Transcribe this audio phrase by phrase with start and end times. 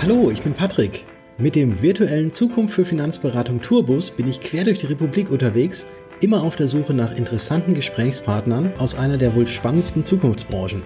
[0.00, 1.04] Hallo, ich bin Patrick.
[1.38, 5.86] Mit dem virtuellen Zukunft für Finanzberatung Tourbus bin ich quer durch die Republik unterwegs,
[6.20, 10.82] immer auf der Suche nach interessanten Gesprächspartnern aus einer der wohl spannendsten Zukunftsbranchen.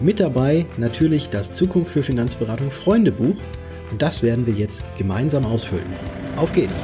[0.00, 3.36] Mit dabei natürlich das Zukunft für Finanzberatung Freundebuch
[3.92, 5.86] und das werden wir jetzt gemeinsam ausfüllen.
[6.36, 6.82] Auf geht's!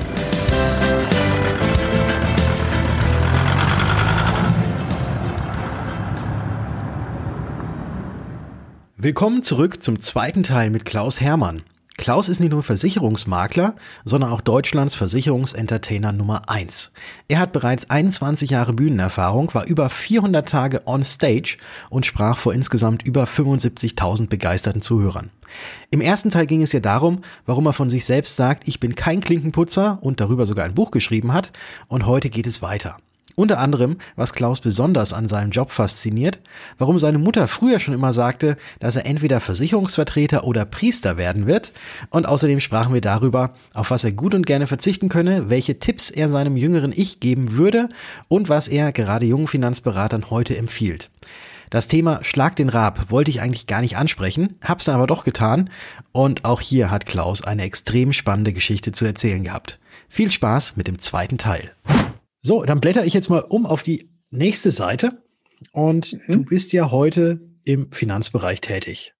[9.04, 11.60] Willkommen zurück zum zweiten Teil mit Klaus Hermann.
[11.98, 16.90] Klaus ist nicht nur Versicherungsmakler, sondern auch Deutschlands Versicherungsentertainer Nummer 1.
[17.28, 21.58] Er hat bereits 21 Jahre Bühnenerfahrung, war über 400 Tage on stage
[21.90, 25.28] und sprach vor insgesamt über 75.000 begeisterten Zuhörern.
[25.90, 28.94] Im ersten Teil ging es ja darum, warum er von sich selbst sagt, ich bin
[28.94, 31.52] kein Klinkenputzer und darüber sogar ein Buch geschrieben hat.
[31.88, 32.96] Und heute geht es weiter.
[33.36, 36.38] Unter anderem, was Klaus besonders an seinem Job fasziniert,
[36.78, 41.72] warum seine Mutter früher schon immer sagte, dass er entweder Versicherungsvertreter oder Priester werden wird.
[42.10, 46.10] Und außerdem sprachen wir darüber, auf was er gut und gerne verzichten könne, welche Tipps
[46.10, 47.88] er seinem jüngeren Ich geben würde
[48.28, 51.10] und was er gerade jungen Finanzberatern heute empfiehlt.
[51.70, 55.24] Das Thema Schlag den Rab wollte ich eigentlich gar nicht ansprechen, hab's dann aber doch
[55.24, 55.70] getan
[56.12, 59.80] und auch hier hat Klaus eine extrem spannende Geschichte zu erzählen gehabt.
[60.08, 61.72] Viel Spaß mit dem zweiten Teil.
[62.46, 65.22] So, dann blätter ich jetzt mal um auf die nächste Seite.
[65.72, 66.32] Und mhm.
[66.32, 69.14] du bist ja heute im Finanzbereich tätig.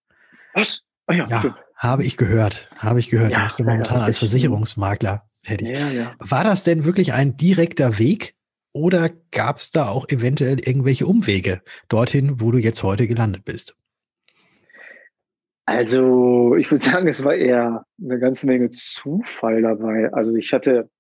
[0.53, 0.83] Was?
[1.09, 2.71] Oh ja, ja habe ich gehört.
[2.77, 3.33] Habe ich gehört.
[3.33, 5.71] Ja, du bist ja momentan ja, als Versicherungsmakler tätig.
[5.71, 6.13] Ja, ja.
[6.19, 8.35] War das denn wirklich ein direkter Weg
[8.73, 13.75] oder gab es da auch eventuell irgendwelche Umwege dorthin, wo du jetzt heute gelandet bist?
[15.65, 20.13] Also, ich würde sagen, es war eher eine ganze Menge Zufall dabei.
[20.13, 20.91] Also, ich hatte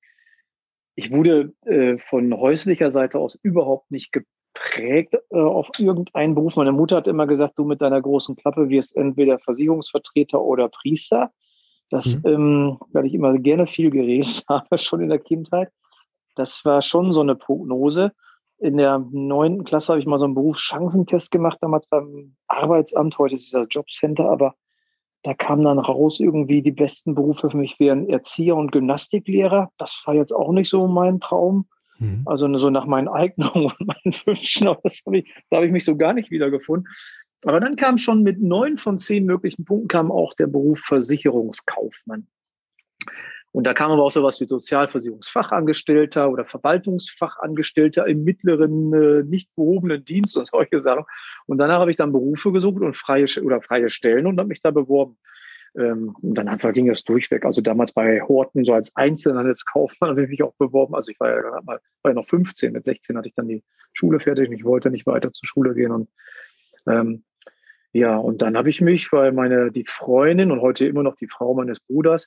[0.96, 6.56] ich wurde äh, von häuslicher Seite aus überhaupt nicht geprägt äh, auf irgendeinen Beruf.
[6.56, 11.32] Meine Mutter hat immer gesagt, du mit deiner großen Klappe wirst entweder Versicherungsvertreter oder Priester.
[11.90, 12.30] Das mhm.
[12.30, 15.70] ähm, weil ich immer gerne viel geredet habe, schon in der Kindheit.
[16.36, 18.12] Das war schon so eine Prognose.
[18.58, 23.18] In der neunten Klasse habe ich mal so einen Berufschancentest gemacht, damals beim Arbeitsamt.
[23.18, 24.54] Heute ist es das Jobcenter, aber
[25.24, 29.70] da kam dann raus, irgendwie die besten Berufe für mich wären Erzieher und Gymnastiklehrer.
[29.78, 31.66] Das war jetzt auch nicht so mein Traum.
[31.98, 32.22] Mhm.
[32.26, 34.68] Also so nach meinen Eignungen und meinen Wünschen.
[34.68, 36.86] Aber das hab ich, da habe ich mich so gar nicht wiedergefunden.
[37.46, 42.26] Aber dann kam schon mit neun von zehn möglichen Punkten kam auch der Beruf Versicherungskaufmann.
[43.54, 50.04] Und da kam aber auch sowas wie Sozialversicherungsfachangestellter oder Verwaltungsfachangestellter im mittleren, äh, nicht gehobenen
[50.04, 51.04] Dienst und solche Sachen.
[51.46, 54.60] Und danach habe ich dann Berufe gesucht und freie oder freie Stellen und habe mich
[54.60, 55.16] da beworben.
[55.78, 57.44] Ähm, und dann einfach ging das durchweg.
[57.44, 60.96] Also damals bei Horten, so als Einzelhandelskaufmann, habe ich mich auch beworben.
[60.96, 63.62] Also ich war ja mal, war ja noch 15, mit 16 hatte ich dann die
[63.92, 65.92] Schule fertig und ich wollte nicht weiter zur Schule gehen.
[65.92, 66.08] Und
[66.88, 67.22] ähm,
[67.92, 71.28] ja, und dann habe ich mich, weil meine die Freundin und heute immer noch die
[71.28, 72.26] Frau meines Bruders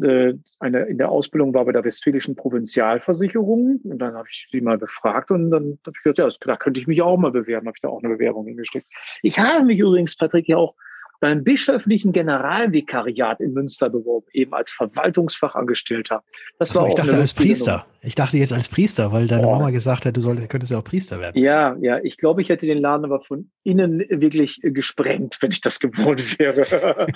[0.00, 4.60] äh, eine, in der Ausbildung war bei der Westfälischen Provinzialversicherung und dann habe ich sie
[4.60, 7.66] mal befragt und dann habe ich gesagt, ja, da könnte ich mich auch mal bewerben,
[7.66, 8.86] habe ich da auch eine Bewerbung hingesteckt.
[9.22, 10.74] Ich habe mich übrigens, Patrick, ja auch
[11.20, 16.24] beim bischöflichen Generalvikariat in Münster beworben, eben als Verwaltungsfachangestellter.
[16.58, 17.70] Das also, war ich dachte als Priester.
[17.72, 17.86] Nummer.
[18.02, 19.52] Ich dachte jetzt als Priester, weil deine oh.
[19.52, 21.40] Mama gesagt hat, du solltest, könntest ja auch Priester werden.
[21.40, 21.98] Ja, ja.
[22.02, 26.24] Ich glaube, ich hätte den Laden aber von innen wirklich gesprengt, wenn ich das geworden
[26.38, 26.64] wäre.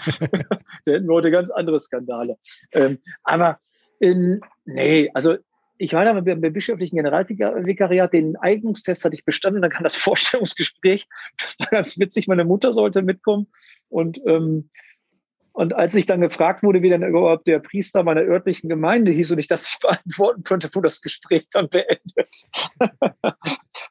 [0.84, 2.37] da hätten wir heute ganz andere Skandale.
[2.72, 3.59] Ähm, aber
[3.98, 5.37] in, nee, also
[5.84, 11.06] ich war da beim bischöflichen Generalvikariat, den Eignungstest hatte ich bestanden, dann kam das Vorstellungsgespräch.
[11.39, 13.49] Das war ganz witzig, meine Mutter sollte mitkommen.
[13.91, 14.71] Und, ähm,
[15.53, 19.33] und als ich dann gefragt wurde, wie denn überhaupt der Priester meiner örtlichen Gemeinde hieß
[19.33, 22.47] und ich das nicht beantworten konnte, wurde das Gespräch dann beendet.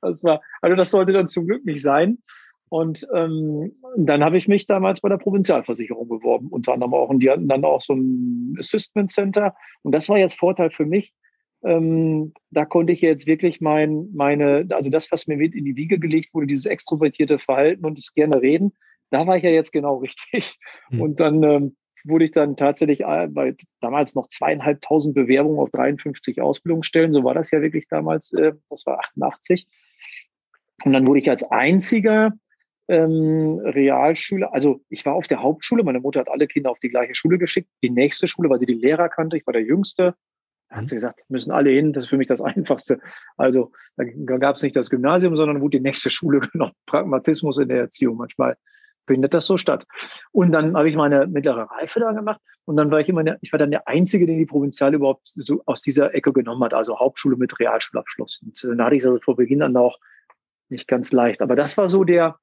[0.01, 2.17] das war, also das sollte dann zum Glück nicht sein.
[2.69, 7.09] Und ähm, dann habe ich mich damals bei der Provinzialversicherung beworben, unter anderem auch.
[7.09, 9.53] Und die hatten dann auch so ein Assistment Center.
[9.83, 11.13] Und das war jetzt Vorteil für mich,
[11.63, 15.99] ähm, da konnte ich jetzt wirklich mein, meine, also das, was mir in die Wiege
[15.99, 18.73] gelegt wurde, dieses extrovertierte Verhalten und das gerne reden,
[19.09, 20.57] da war ich ja jetzt genau richtig.
[20.89, 21.01] Mhm.
[21.01, 26.41] Und dann ähm, wurde ich dann tatsächlich äh, bei damals noch zweieinhalbtausend Bewerbungen auf 53
[26.41, 29.67] Ausbildungsstellen, so war das ja wirklich damals, äh, das war 88.
[30.83, 32.33] Und dann wurde ich als einziger
[32.89, 36.89] ähm, Realschüler, also ich war auf der Hauptschule, meine Mutter hat alle Kinder auf die
[36.89, 40.15] gleiche Schule geschickt, die nächste Schule, weil sie die Lehrer kannte, ich war der Jüngste,
[40.73, 42.99] da hat sie gesagt, müssen alle hin, das ist für mich das Einfachste.
[43.37, 44.05] Also da
[44.37, 46.73] gab es nicht das Gymnasium, sondern wurde die nächste Schule genommen.
[46.87, 48.17] Pragmatismus in der Erziehung.
[48.17, 48.57] Manchmal
[49.05, 49.85] findet das so statt.
[50.31, 53.37] Und dann habe ich meine mittlere Reife da gemacht und dann war ich immer, der,
[53.41, 56.73] ich war dann der Einzige, den die Provinzial überhaupt so aus dieser Ecke genommen hat,
[56.73, 58.41] also Hauptschule mit Realschulabschluss.
[58.41, 59.99] Und äh, da hatte ich es also vor Beginn an auch
[60.69, 61.41] nicht ganz leicht.
[61.41, 62.37] Aber das war so der,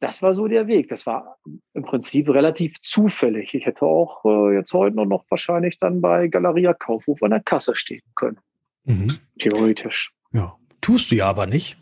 [0.00, 0.88] das war so der Weg.
[0.88, 1.38] Das war
[1.74, 3.54] im Prinzip relativ zufällig.
[3.54, 7.74] Ich hätte auch äh, jetzt heute noch, wahrscheinlich dann bei Galeria Kaufhof an der Kasse
[7.74, 8.38] stehen können.
[8.84, 9.18] Mhm.
[9.38, 10.12] Theoretisch.
[10.32, 11.78] Ja, tust du ja aber nicht.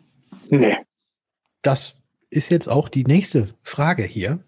[0.49, 0.77] Nee.
[1.63, 1.97] Das
[2.31, 4.41] ist jetzt auch die nächste Frage hier.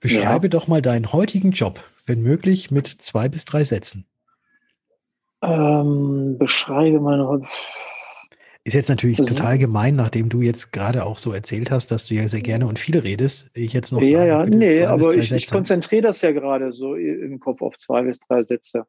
[0.00, 0.50] Beschreibe ja.
[0.50, 4.06] doch mal deinen heutigen Job, wenn möglich, mit zwei bis drei Sätzen.
[5.42, 7.42] Ähm, beschreibe meine.
[8.66, 12.06] Ist jetzt natürlich das total gemein, nachdem du jetzt gerade auch so erzählt hast, dass
[12.06, 13.48] du ja sehr gerne und viel redest.
[13.54, 16.96] Ich jetzt noch Ja, sagen, ja, nee, aber ich, ich konzentriere das ja gerade so
[16.96, 18.84] im Kopf auf zwei bis drei Sätze.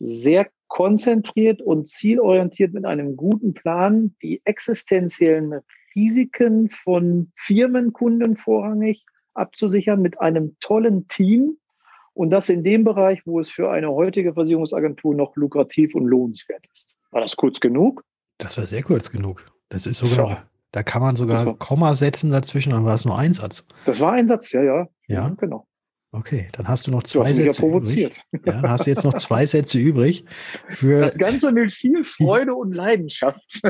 [0.00, 5.60] Sehr konzentriert und zielorientiert mit einem guten Plan die existenziellen
[5.94, 11.58] Risiken von Firmenkunden vorrangig abzusichern mit einem tollen Team
[12.12, 16.64] und das in dem Bereich, wo es für eine heutige Versicherungsagentur noch lukrativ und lohnenswert
[16.72, 16.96] ist.
[17.12, 18.02] War das kurz genug?
[18.38, 19.46] Das war sehr kurz genug.
[19.68, 20.36] Das ist sogar, so.
[20.72, 23.66] da kann man sogar Komma setzen dazwischen, dann war es nur ein Satz.
[23.84, 24.88] Das war ein Satz, ja, ja.
[25.08, 25.66] Ja, genau.
[26.12, 27.48] Okay, dann hast du noch zwei du hast Sätze.
[27.48, 28.20] Ja provoziert.
[28.30, 28.54] Übrig.
[28.54, 30.24] Ja, hast du jetzt noch zwei Sätze übrig.
[30.70, 33.60] Für das Ganze mit viel Freude und Leidenschaft.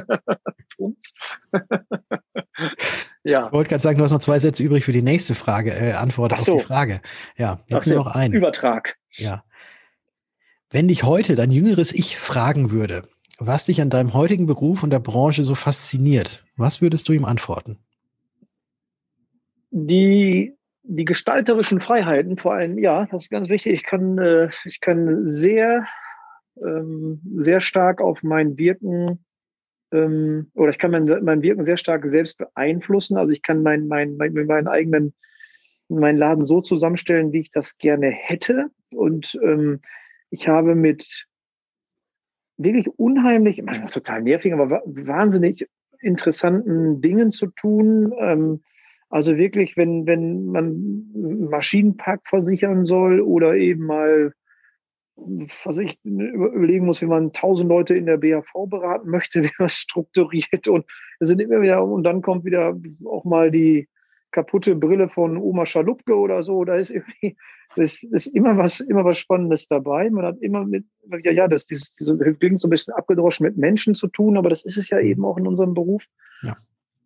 [3.25, 3.47] ja.
[3.47, 5.95] Ich wollte gerade sagen, du hast noch zwei Sätze übrig für die nächste Frage, äh,
[5.95, 6.53] Antwort so.
[6.53, 7.01] auf die Frage.
[7.37, 8.33] Ja, jetzt nur noch ein.
[8.33, 8.97] Übertrag.
[9.17, 9.43] Ja.
[10.71, 14.91] Wenn dich heute dein jüngeres Ich fragen würde, was dich an deinem heutigen Beruf und
[14.91, 17.79] der Branche so fasziniert, was würdest du ihm antworten?
[19.71, 20.57] Die
[20.89, 23.75] die gestalterischen Freiheiten, vor allem, ja, das ist ganz wichtig.
[23.75, 25.87] Ich kann, äh, ich kann sehr,
[26.63, 29.25] ähm, sehr stark auf mein Wirken
[29.93, 33.17] ähm, oder ich kann mein, mein Wirken sehr stark selbst beeinflussen.
[33.17, 35.15] Also ich kann mein, mein, mein, meinen eigenen,
[35.89, 38.67] meinen Laden so zusammenstellen, wie ich das gerne hätte.
[38.91, 39.81] Und ähm,
[40.31, 41.27] ich habe mit
[42.57, 45.69] wirklich unheimlich, manchmal total nervig, aber wahnsinnig
[46.01, 48.13] interessanten Dingen zu tun.
[48.19, 48.63] Ähm,
[49.09, 51.07] also wirklich, wenn, wenn man
[51.51, 54.33] Maschinenpark versichern soll oder eben mal,
[55.17, 59.69] was ich überlegen muss, wie man tausend Leute in der BAV beraten möchte, wie man
[59.69, 60.85] strukturiert und
[61.21, 63.89] es sind immer wieder, und dann kommt wieder auch mal die
[64.33, 66.65] kaputte Brille von Oma Schalupke oder so.
[66.65, 67.37] Da ist irgendwie,
[67.77, 70.09] das ist immer was, immer was Spannendes dabei.
[70.09, 70.85] Man hat immer mit,
[71.25, 74.49] ja, ja, das, dieses, diese klingt so ein bisschen abgedroschen mit Menschen zu tun, aber
[74.49, 76.03] das ist es ja eben auch in unserem Beruf.
[76.43, 76.57] Ja.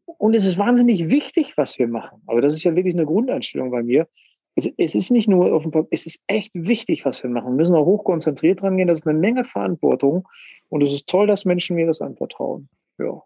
[0.07, 2.23] Und es ist wahnsinnig wichtig, was wir machen.
[2.27, 4.07] Also das ist ja wirklich eine Grundeinstellung bei mir.
[4.55, 7.53] Es, es ist nicht nur auf dem Papier, es ist echt wichtig, was wir machen.
[7.53, 8.87] Wir müssen auch hochkonzentriert rangehen.
[8.87, 10.29] Das ist eine Menge Verantwortung.
[10.69, 12.69] Und es ist toll, dass Menschen mir das anvertrauen.
[12.99, 13.23] Ja.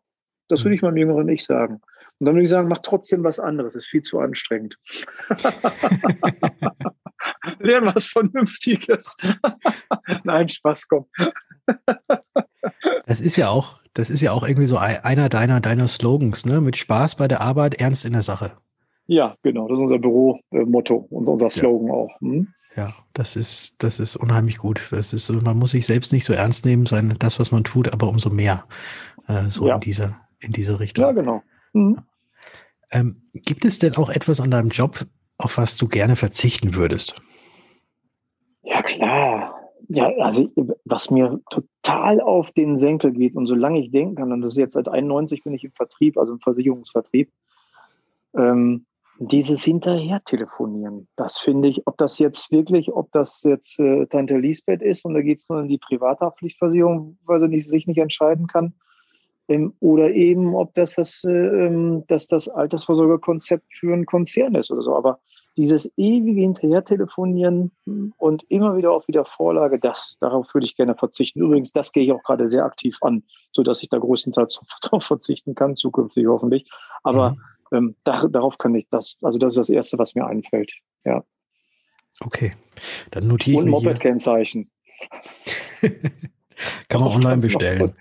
[0.49, 1.75] Das würde ich meinem jüngeren Ich sagen.
[2.21, 3.75] Und dann würde ich sagen, mach trotzdem was anderes.
[3.75, 4.79] Es ist viel zu anstrengend.
[7.59, 9.17] Lern was Vernünftiges.
[10.25, 11.07] Nein, Spaß, komm.
[13.07, 16.61] das ist ja auch, das ist ja auch irgendwie so einer deiner, deiner Slogans, ne?
[16.61, 18.57] Mit Spaß bei der Arbeit, Ernst in der Sache.
[19.07, 19.69] Ja, genau.
[19.69, 21.95] Das ist unser Büro-Motto und unser Slogan ja.
[21.95, 22.21] auch.
[22.21, 22.49] Hm?
[22.77, 24.89] Ja, das ist, das ist unheimlich gut.
[24.91, 27.63] Das ist so, man muss sich selbst nicht so ernst nehmen, sein, das, was man
[27.65, 28.65] tut, aber umso mehr.
[29.29, 29.75] Äh, so ja.
[29.75, 31.05] in diese, in diese Richtung.
[31.05, 31.43] Ja, genau.
[31.73, 31.99] Mhm.
[32.91, 35.07] Ähm, gibt es denn auch etwas an deinem Job,
[35.39, 37.17] auf was du gerne verzichten würdest?
[38.63, 39.61] Ja, klar.
[39.89, 40.51] Ja, also
[40.85, 44.59] was mir total auf den Senkel geht und solange ich denken kann, und das ist
[44.59, 47.31] jetzt seit 91 bin ich im Vertrieb, also im Versicherungsvertrieb,
[48.35, 48.87] ähm,
[49.19, 54.83] dieses Hinterher-Telefonieren, das finde ich, ob das jetzt wirklich, ob das jetzt äh, Tante Lisbeth
[54.83, 58.47] ist und da geht es nur in die Privathaftpflichtversicherung, weil sie nicht, sich nicht entscheiden
[58.47, 58.75] kann,
[59.49, 64.71] ähm, oder eben, ob das das, äh, ähm, dass das Altersvorsorgekonzept für einen Konzern ist
[64.71, 64.97] oder so.
[64.97, 65.21] Aber
[65.57, 67.73] dieses ewige Hinterher-Telefonieren
[68.17, 71.41] und immer wieder auf wieder Vorlage, das, darauf würde ich gerne verzichten.
[71.41, 75.55] Übrigens, das gehe ich auch gerade sehr aktiv an, sodass ich da größtenteils darauf verzichten
[75.55, 76.69] kann, zukünftig hoffentlich.
[77.03, 77.39] Aber mhm.
[77.73, 80.73] ähm, da, darauf kann ich das, also das ist das Erste, was mir einfällt.
[81.05, 81.25] Ja.
[82.21, 82.55] Okay,
[83.11, 84.71] dann notiere ich Und Moped-Kennzeichen.
[86.89, 87.95] kann man online bestellen.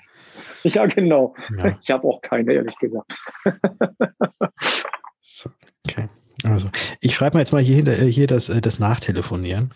[0.63, 1.35] Ja, genau.
[1.57, 1.77] Ja.
[1.81, 3.11] Ich habe auch keine, ehrlich gesagt.
[5.19, 5.49] so,
[5.85, 6.07] okay.
[6.43, 6.69] Also,
[6.99, 9.71] ich schreibe mal jetzt mal hier, äh, hier das, äh, das Nachtelefonieren.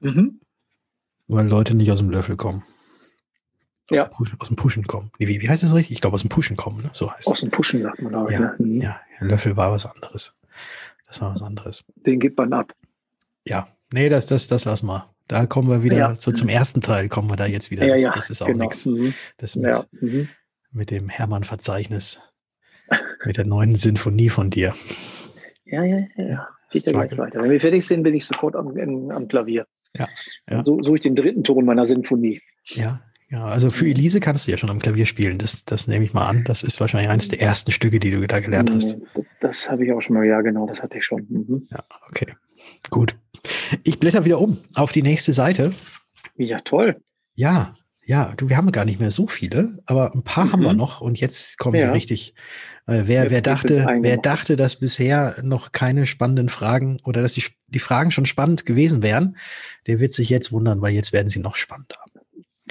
[0.00, 0.40] Mhm.
[1.28, 2.64] Weil Leute nicht aus dem Löffel kommen.
[3.90, 4.04] Aus ja.
[4.04, 5.10] Dem aus dem Pushen kommen.
[5.18, 5.96] Wie, wie heißt das richtig?
[5.96, 6.90] Ich glaube, aus dem Pushen kommen, ne?
[6.92, 8.30] So heißt Aus dem Pushen sagt man auch.
[8.30, 8.54] Ja, ne?
[8.58, 8.80] Mhm.
[8.80, 10.38] ja, Löffel war was anderes.
[11.06, 11.84] Das war was anderes.
[11.96, 12.72] Den gibt man ab.
[13.44, 15.10] Ja, nee, das, das, das lassen wir.
[15.28, 16.14] Da kommen wir wieder, ja.
[16.14, 17.86] so zum ersten Teil kommen wir da jetzt wieder.
[17.86, 18.64] Ja, das, ja, das ist auch genau.
[18.64, 18.86] nichts.
[18.86, 19.14] Mhm.
[19.38, 19.84] Das mit, ja.
[20.00, 20.28] mhm.
[20.72, 22.20] mit dem Hermann-Verzeichnis,
[23.24, 24.74] mit der neuen Sinfonie von dir.
[25.72, 26.48] Ja, ja, ja.
[26.70, 27.42] Geht ja gleich weiter.
[27.42, 28.78] Wenn wir fertig sind, bin ich sofort am,
[29.10, 29.66] am Klavier.
[29.96, 30.06] Ja.
[30.48, 30.62] ja.
[30.62, 32.40] so suche ich den dritten Ton meiner Sinfonie.
[32.64, 35.38] Ja, Ja, also für Elise kannst du ja schon am Klavier spielen.
[35.38, 36.44] Das, das nehme ich mal an.
[36.44, 38.98] Das ist wahrscheinlich eines der ersten Stücke, die du da gelernt hast.
[39.40, 41.26] Das habe ich auch schon mal, ja, genau, das hatte ich schon.
[41.30, 41.66] Mhm.
[41.70, 42.34] Ja, okay.
[42.90, 43.16] Gut.
[43.82, 45.72] Ich blätter wieder um auf die nächste Seite.
[46.36, 47.00] Ja, toll.
[47.34, 47.72] Ja,
[48.04, 50.52] ja, du, wir haben gar nicht mehr so viele, aber ein paar mhm.
[50.52, 50.78] haben wir mhm.
[50.78, 51.86] noch und jetzt kommen ja.
[51.86, 52.34] die richtig.
[52.86, 57.44] Äh, wer, wer dachte, wer dachte, dass bisher noch keine spannenden Fragen oder dass die,
[57.68, 59.36] die Fragen schon spannend gewesen wären,
[59.86, 61.96] der wird sich jetzt wundern, weil jetzt werden sie noch spannender.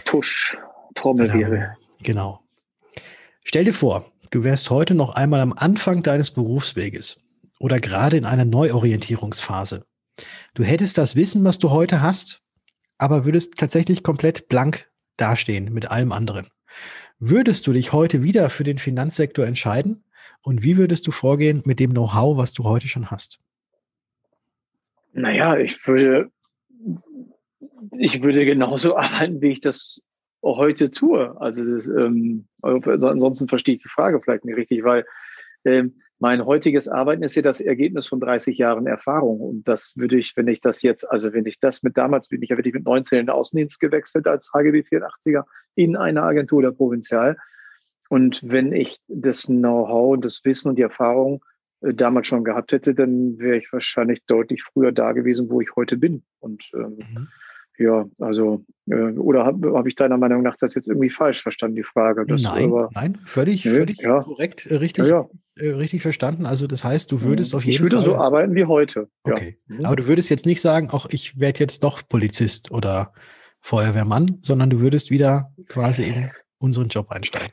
[0.04, 0.58] Tusch,
[0.96, 1.76] Trommelwirbel.
[2.04, 2.40] Genau, genau.
[3.46, 7.26] Stell dir vor, du wärst heute noch einmal am Anfang deines Berufsweges
[7.60, 9.86] oder gerade in einer Neuorientierungsphase.
[10.54, 12.42] Du hättest das Wissen, was du heute hast,
[12.98, 14.91] aber würdest tatsächlich komplett blank
[15.22, 16.48] dastehen mit allem anderen.
[17.20, 20.04] Würdest du dich heute wieder für den Finanzsektor entscheiden?
[20.42, 23.40] Und wie würdest du vorgehen mit dem Know-how, was du heute schon hast?
[25.14, 26.32] Naja, ich würde
[27.98, 30.04] ich würde genauso arbeiten, wie ich das
[30.44, 31.40] heute tue.
[31.40, 35.06] Also das, ähm, ansonsten verstehe ich die Frage vielleicht nicht richtig, weil
[35.66, 39.40] ähm, mein heutiges Arbeiten ist ja das Ergebnis von 30 Jahren Erfahrung.
[39.42, 42.44] Und das würde ich, wenn ich das jetzt, also wenn ich das mit damals bin
[42.44, 46.62] ich ja wirklich mit 19 in den Außendienst gewechselt als HGB 84er in eine Agentur
[46.62, 47.38] der Provinzial.
[48.08, 51.44] Und wenn ich das Know-how, das Wissen und die Erfahrung
[51.82, 55.76] äh, damals schon gehabt hätte, dann wäre ich wahrscheinlich deutlich früher da gewesen, wo ich
[55.76, 56.24] heute bin.
[56.40, 57.28] Und ähm, mhm.
[57.82, 61.76] Ja, also, äh, oder habe hab ich deiner Meinung nach das jetzt irgendwie falsch verstanden,
[61.76, 62.26] die Frage?
[62.26, 64.22] Das, nein, aber, nein, völlig, nee, völlig ja.
[64.22, 65.66] korrekt, äh, richtig, ja, ja.
[65.66, 66.46] Äh, richtig verstanden.
[66.46, 67.88] Also, das heißt, du würdest auf jeden Fall.
[67.88, 69.10] Ich würde Fall, so arbeiten wie heute.
[69.24, 69.58] Okay.
[69.68, 69.86] Mhm.
[69.86, 73.14] Aber du würdest jetzt nicht sagen, auch ich werde jetzt doch Polizist oder
[73.60, 77.52] Feuerwehrmann, sondern du würdest wieder quasi in unseren Job einsteigen.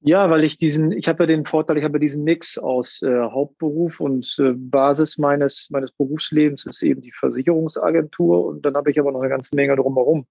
[0.00, 3.02] Ja, weil ich diesen, ich habe ja den Vorteil, ich habe ja diesen Mix aus
[3.02, 8.90] äh, Hauptberuf und äh, Basis meines, meines Berufslebens ist eben die Versicherungsagentur und dann habe
[8.92, 10.26] ich aber noch eine ganze Menge drumherum,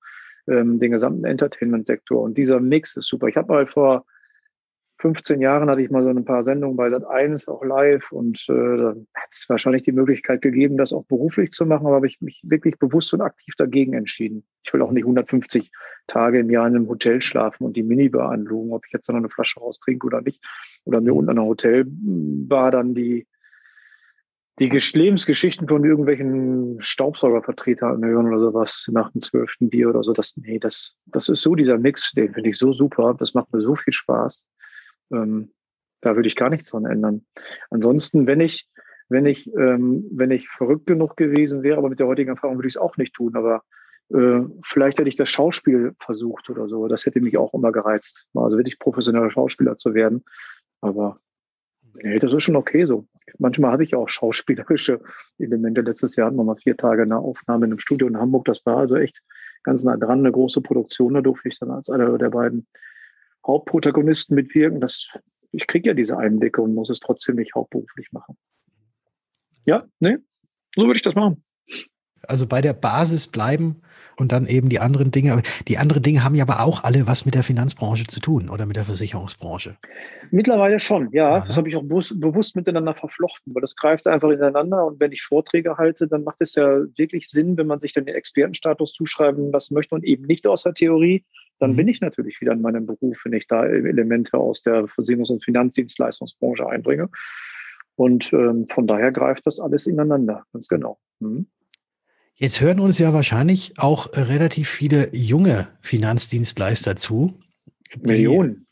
[0.47, 2.21] ähm, den gesamten Entertainment-Sektor.
[2.21, 3.27] Und dieser Mix ist super.
[3.27, 4.05] Ich habe mal vor
[4.99, 8.43] 15 Jahren hatte ich mal so ein paar Sendungen bei Sat 1 auch live und
[8.49, 12.07] äh, da hat es wahrscheinlich die Möglichkeit gegeben, das auch beruflich zu machen, aber habe
[12.07, 14.43] ich mich wirklich bewusst und aktiv dagegen entschieden.
[14.63, 15.71] Ich will auch nicht 150
[16.07, 19.15] Tage im Jahr in einem Hotel schlafen und die Minibar anlugen, ob ich jetzt noch
[19.15, 20.43] eine Flasche raustrinke oder nicht.
[20.85, 23.27] Oder mir unten an einer Hotelbar dann die,
[24.59, 30.13] die Lebensgeschichten von irgendwelchen Staubsaugervertretern hören oder sowas nach dem zwölften Bier oder so.
[30.13, 33.15] Das, nee, das, das ist so dieser Mix, den finde ich so super.
[33.19, 34.47] Das macht mir so viel Spaß.
[35.11, 35.51] Ähm,
[36.01, 37.25] da würde ich gar nichts dran ändern.
[37.69, 38.69] Ansonsten, wenn ich,
[39.09, 42.67] wenn ich, ähm, wenn ich verrückt genug gewesen wäre, aber mit der heutigen Erfahrung würde
[42.67, 43.63] ich es auch nicht tun, aber
[44.09, 46.87] äh, vielleicht hätte ich das Schauspiel versucht oder so.
[46.87, 50.23] Das hätte mich auch immer gereizt, also wirklich professioneller Schauspieler zu werden.
[50.81, 51.19] Aber
[51.95, 53.07] nee, das ist schon okay so.
[53.39, 55.01] Manchmal hatte ich auch schauspielerische
[55.37, 55.81] Elemente.
[55.81, 58.45] Letztes Jahr hatten wir mal vier Tage eine Aufnahme in einem Studio in Hamburg.
[58.45, 59.21] Das war also echt
[59.63, 61.15] ganz nah dran, eine große Produktion.
[61.15, 62.67] Da durfte ich dann als einer der beiden
[63.47, 64.81] Hauptprotagonisten mitwirken.
[64.81, 65.07] Das,
[65.51, 68.37] ich kriege ja diese Einblicke und muss es trotzdem nicht hauptberuflich machen.
[69.65, 70.21] Ja, ne?
[70.75, 71.43] So würde ich das machen.
[72.23, 73.81] Also bei der Basis bleiben
[74.17, 75.43] und dann eben die anderen Dinge.
[75.67, 78.65] Die anderen Dinge haben ja aber auch alle was mit der Finanzbranche zu tun oder
[78.65, 79.77] mit der Versicherungsbranche.
[80.31, 81.37] Mittlerweile schon, ja.
[81.37, 84.85] ja das habe ich auch bewusst, bewusst, miteinander verflochten, weil das greift einfach ineinander.
[84.85, 88.05] Und wenn ich Vorträge halte, dann macht es ja wirklich Sinn, wenn man sich dann
[88.05, 91.23] den Expertenstatus zuschreiben lassen möchte und eben nicht aus der Theorie,
[91.59, 91.75] dann mhm.
[91.77, 95.43] bin ich natürlich wieder in meinem Beruf, wenn ich da Elemente aus der Versicherungs- und
[95.43, 97.09] Finanzdienstleistungsbranche einbringe.
[97.95, 100.99] Und ähm, von daher greift das alles ineinander, ganz genau.
[101.19, 101.47] Mhm.
[102.35, 107.39] Jetzt hören uns ja wahrscheinlich auch relativ viele junge Finanzdienstleister zu.
[108.03, 108.67] Millionen.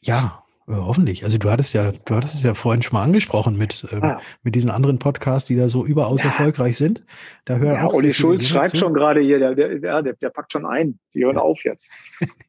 [0.00, 0.39] Ja,
[0.76, 1.24] hoffentlich.
[1.24, 4.20] Also du hattest ja, du hattest es ja vorhin schon mal angesprochen mit, ähm, ah.
[4.42, 6.28] mit diesen anderen Podcasts, die da so überaus ja.
[6.28, 7.04] erfolgreich sind.
[7.44, 8.76] Da hören ja, auch Olli Schulz schreibt zu.
[8.76, 10.98] schon gerade hier, der, der, der, der, packt schon ein.
[11.14, 11.42] Die hören ja.
[11.42, 11.92] auf jetzt.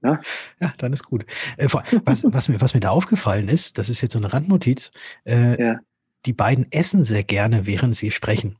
[0.03, 0.19] Ja?
[0.59, 1.25] ja, dann ist gut.
[1.57, 1.67] Äh,
[2.05, 4.91] was, was, mir, was mir da aufgefallen ist, das ist jetzt so eine Randnotiz,
[5.25, 5.79] äh, ja.
[6.25, 8.57] die beiden essen sehr gerne, während sie sprechen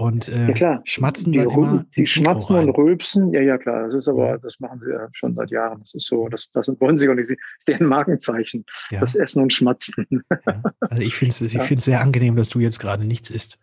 [0.00, 0.80] und äh, ja, klar.
[0.84, 3.82] schmatzen die, immer die schmatzen und rülpsen, ja, ja, klar.
[3.82, 5.80] Das ist aber, das machen sie ja schon seit Jahren.
[5.80, 7.30] Das ist so, das, das wollen sie auch nicht.
[7.30, 8.64] Das ist deren Markenzeichen.
[8.90, 9.00] Ja.
[9.00, 10.06] Das Essen und Schmatzen.
[10.46, 10.62] Ja.
[10.80, 11.78] Also ich finde es ich ja.
[11.78, 13.58] sehr angenehm, dass du jetzt gerade nichts isst.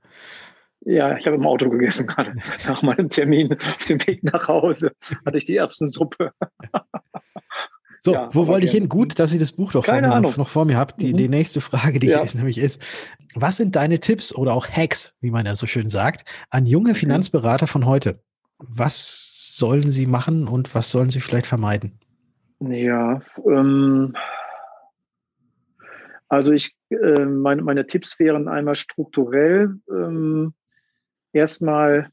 [0.82, 2.36] Ja, ich habe im Auto gegessen gerade.
[2.68, 4.92] Nach meinem Termin auf dem Weg nach Hause
[5.26, 6.32] hatte ich die Erbsensuppe.
[8.08, 8.88] So, ja, wo wollte ich hin?
[8.88, 10.94] Gut, dass ich das Buch doch vor mir, noch vor mir habe.
[10.98, 11.18] Die, mhm.
[11.18, 12.22] die nächste Frage, die ja.
[12.22, 12.82] ist nämlich ist,
[13.36, 16.92] was sind deine Tipps oder auch Hacks, wie man ja so schön sagt, an junge
[16.92, 16.96] mhm.
[16.96, 18.22] Finanzberater von heute?
[18.60, 22.00] Was sollen sie machen und was sollen sie vielleicht vermeiden?
[22.62, 24.16] Ja, ähm,
[26.30, 30.54] also ich, äh, meine, meine Tipps wären einmal strukturell ähm,
[31.34, 32.10] erstmal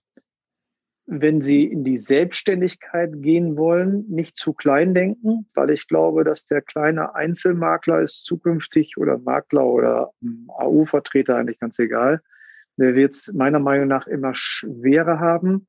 [1.07, 6.47] wenn Sie in die Selbstständigkeit gehen wollen, nicht zu klein denken, weil ich glaube, dass
[6.47, 10.13] der kleine Einzelmakler ist zukünftig oder Makler oder
[10.49, 12.23] AU-Vertreter eigentlich ganz egal.
[12.77, 15.67] Der wird es meiner Meinung nach immer schwerer haben.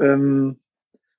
[0.00, 0.60] Ähm,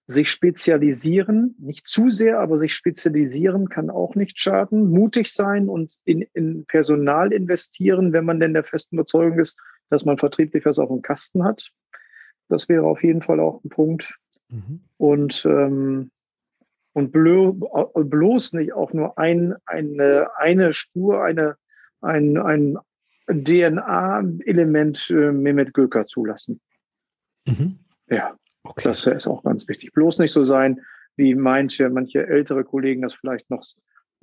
[0.08, 4.90] sich spezialisieren, nicht zu sehr, aber sich spezialisieren kann auch nicht schaden.
[4.90, 9.60] Mutig sein und in, in Personal investieren, wenn man denn der festen Überzeugung ist,
[9.92, 11.72] dass man vertrieblich was auf dem Kasten hat.
[12.50, 14.20] Das wäre auf jeden Fall auch ein Punkt.
[14.50, 14.82] Mhm.
[14.98, 16.12] Und, ähm,
[16.94, 21.56] und bloß nicht auch nur ein, eine, eine Spur, eine,
[22.02, 22.78] ein, ein
[23.28, 26.60] DNA-Element äh, Mehmet Göker zulassen.
[27.48, 27.80] Mhm.
[28.10, 28.84] Ja, okay.
[28.84, 29.94] das ist auch ganz wichtig.
[29.94, 30.82] Bloß nicht so sein,
[31.16, 33.64] wie manche, manche ältere Kollegen das vielleicht noch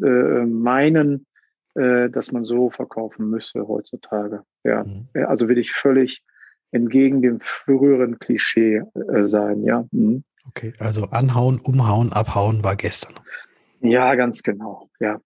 [0.02, 1.26] äh, meinen,
[1.74, 4.42] äh, dass man so verkaufen müsse heutzutage.
[4.64, 5.08] Ja, mhm.
[5.26, 6.24] also will ich völlig
[6.76, 9.84] entgegen dem früheren Klischee äh, sein, ja.
[9.90, 10.24] Mhm.
[10.48, 13.14] Okay, also anhauen, umhauen, abhauen war gestern.
[13.80, 15.20] Ja, ganz genau, ja.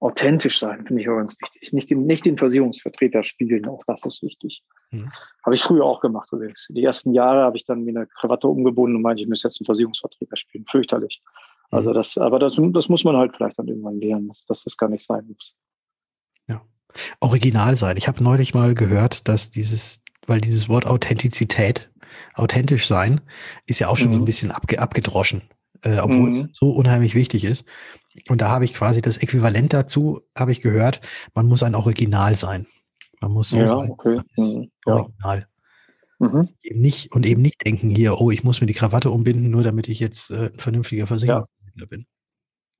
[0.00, 1.72] Authentisch sein, finde ich auch ganz wichtig.
[1.72, 4.62] Nicht den, nicht den Versicherungsvertreter spielen, auch das ist wichtig.
[4.90, 5.12] Mhm.
[5.44, 6.66] Habe ich früher auch gemacht übrigens.
[6.70, 9.60] Die ersten Jahre habe ich dann mir eine Krawatte umgebunden und meinte, ich müsste jetzt
[9.60, 10.64] einen Versicherungsvertreter spielen.
[10.68, 11.22] Fürchterlich.
[11.70, 11.76] Mhm.
[11.76, 14.76] Also das, aber das, das muss man halt vielleicht dann irgendwann lernen, dass, dass das
[14.76, 15.54] gar nicht sein muss.
[16.48, 16.62] Ja.
[17.20, 17.96] Original sein.
[17.96, 21.90] Ich habe neulich mal gehört, dass dieses weil dieses Wort Authentizität,
[22.34, 23.20] authentisch sein,
[23.66, 24.12] ist ja auch schon mhm.
[24.12, 24.26] so ein mhm.
[24.26, 25.42] bisschen abge abgedroschen,
[25.82, 26.28] äh, obwohl mhm.
[26.28, 27.66] es so unheimlich wichtig ist.
[28.28, 31.00] Und da habe ich quasi das Äquivalent dazu, habe ich gehört,
[31.34, 32.66] man muss ein Original sein.
[33.20, 33.90] Man muss so ja, sein.
[33.90, 34.20] Okay.
[34.36, 34.70] Mhm.
[34.84, 35.46] Original.
[36.18, 36.48] Mhm.
[36.62, 39.62] Eben nicht, und eben nicht denken hier, oh, ich muss mir die Krawatte umbinden, nur
[39.62, 41.86] damit ich jetzt äh, ein vernünftiger Versicherer ja.
[41.86, 42.06] bin.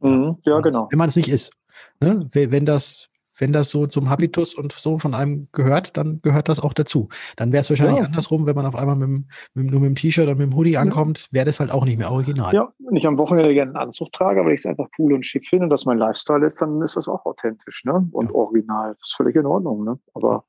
[0.00, 0.38] Mhm.
[0.44, 0.88] Ja, genau.
[0.90, 1.52] Wenn man es nicht ist.
[2.00, 2.28] Ne?
[2.32, 3.08] Wenn das,
[3.42, 7.08] wenn das so zum Habitus und so von einem gehört, dann gehört das auch dazu.
[7.37, 8.04] Dann wäre es wahrscheinlich ja.
[8.04, 10.78] andersrum, wenn man auf einmal mit, mit, nur mit dem T-Shirt oder mit dem Hoodie
[10.78, 12.54] ankommt, wäre das halt auch nicht mehr original.
[12.54, 15.26] Ja, wenn ich am Wochenende gerne einen Anzug trage, weil ich es einfach cool und
[15.26, 18.08] schick finde und das mein Lifestyle ist, dann ist das auch authentisch ne?
[18.12, 18.34] und ja.
[18.34, 18.90] original.
[18.92, 19.84] Das ist völlig in Ordnung.
[19.84, 19.99] Ne?
[20.14, 20.44] Aber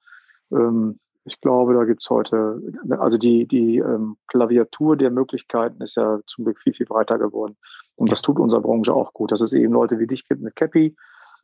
[0.51, 2.61] ähm, ich glaube, da gibt es heute,
[2.99, 7.55] also die, die ähm, Klaviatur der Möglichkeiten ist ja zum Glück viel, viel breiter geworden.
[7.95, 10.55] Und das tut unserer Branche auch gut, dass es eben Leute wie dich gibt mit
[10.55, 10.95] Cappy,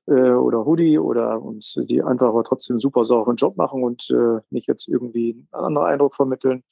[0.10, 4.42] äh, oder Hoodie oder und die einfach aber trotzdem super sauberen Job machen und äh,
[4.50, 6.64] nicht jetzt irgendwie einen anderen Eindruck vermitteln.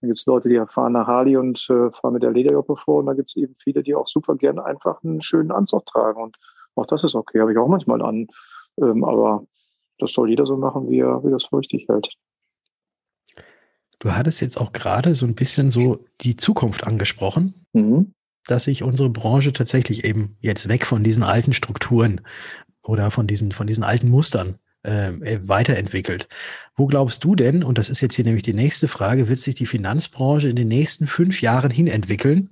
[0.00, 3.00] Dann gibt es Leute, die fahren nach Harley und äh, fahren mit der Lederjoppe vor
[3.00, 6.22] und da gibt es eben viele, die auch super gerne einfach einen schönen Anzug tragen
[6.22, 6.36] und
[6.74, 8.26] auch das ist okay, habe ich auch manchmal an.
[8.80, 9.44] Ähm, aber
[9.98, 12.08] das soll jeder so machen, wie er, wie das für richtig hält.
[13.98, 17.66] Du hattest jetzt auch gerade so ein bisschen so die Zukunft angesprochen.
[17.72, 18.12] Mhm
[18.46, 22.20] dass sich unsere Branche tatsächlich eben jetzt weg von diesen alten Strukturen
[22.88, 26.28] oder von diesen, von diesen alten Mustern äh, äh, weiterentwickelt.
[26.76, 29.54] Wo glaubst du denn, und das ist jetzt hier nämlich die nächste Frage, wird sich
[29.56, 32.50] die Finanzbranche in den nächsten fünf Jahren hin entwickeln?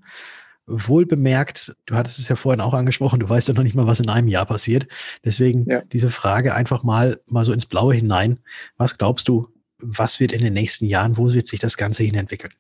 [0.67, 3.87] Wohl bemerkt, du hattest es ja vorhin auch angesprochen, du weißt ja noch nicht mal,
[3.87, 4.89] was in einem Jahr passiert.
[5.25, 5.83] Deswegen ja.
[5.93, 8.39] diese Frage einfach mal, mal so ins Blaue hinein.
[8.79, 12.15] Was glaubst du, was wird in den nächsten Jahren, wo wird sich das Ganze hin
[12.15, 12.53] entwickeln?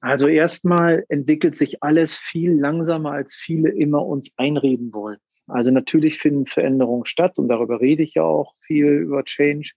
[0.00, 5.18] Also erstmal entwickelt sich alles viel langsamer, als viele immer uns einreden wollen.
[5.50, 9.72] Also natürlich finden Veränderungen statt und darüber rede ich ja auch viel über Change,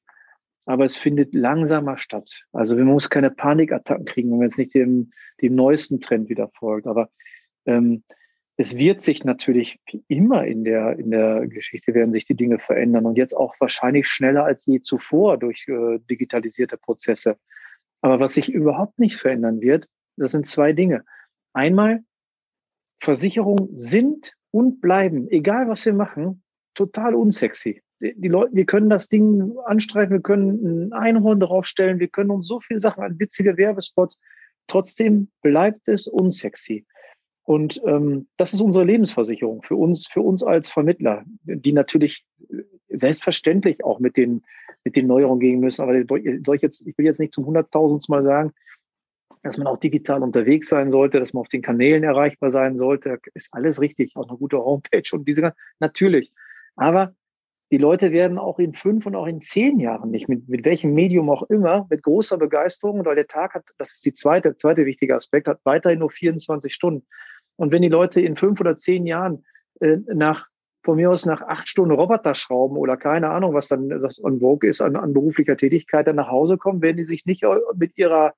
[0.66, 2.44] aber es findet langsamer statt.
[2.52, 6.50] Also man muss keine Panikattacken kriegen, wenn man jetzt nicht dem, dem neuesten Trend wieder
[6.50, 6.88] folgt.
[6.88, 7.10] Aber
[7.66, 8.04] ähm,
[8.56, 13.06] es wird sich natürlich immer in der, in der Geschichte werden sich die Dinge verändern
[13.06, 17.38] und jetzt auch wahrscheinlich schneller als je zuvor durch äh, digitalisierte Prozesse.
[18.02, 21.04] Aber was sich überhaupt nicht verändern wird, das sind zwei Dinge.
[21.54, 22.04] Einmal,
[23.00, 26.44] Versicherungen sind und bleiben, egal was wir machen,
[26.76, 27.82] total unsexy.
[28.00, 32.48] Die, Leute, wir können das Ding anstreichen, wir können ein Einhorn draufstellen, wir können uns
[32.48, 34.20] so viele Sachen an witzige Werbespots.
[34.68, 36.86] Trotzdem bleibt es unsexy.
[37.46, 42.24] Und ähm, das ist unsere Lebensversicherung für uns, für uns als Vermittler, die natürlich
[42.90, 44.44] selbstverständlich auch mit den,
[44.84, 45.82] mit den Neuerungen gehen müssen.
[45.82, 45.94] Aber
[46.44, 48.54] soll ich jetzt, ich will jetzt nicht zum hunderttausendsten Mal sagen,
[49.44, 53.20] dass man auch digital unterwegs sein sollte, dass man auf den Kanälen erreichbar sein sollte,
[53.34, 54.16] ist alles richtig.
[54.16, 56.32] Auch eine gute Homepage und diese ganzen, natürlich.
[56.76, 57.14] Aber
[57.72, 60.94] die Leute werden auch in fünf und auch in zehn Jahren nicht, mit, mit welchem
[60.94, 64.86] Medium auch immer, mit großer Begeisterung, weil der Tag hat, das ist die zweite, zweite
[64.86, 67.06] wichtige Aspekt, hat weiterhin nur 24 Stunden.
[67.58, 69.44] Und wenn die Leute in fünf oder zehn Jahren
[69.82, 70.48] äh, nach,
[70.84, 74.40] von mir aus nach acht Stunden Roboter schrauben oder keine Ahnung, was dann das on
[74.40, 77.44] Vogue ist an, an beruflicher Tätigkeit, dann nach Hause kommen, werden die sich nicht
[77.76, 78.36] mit ihrer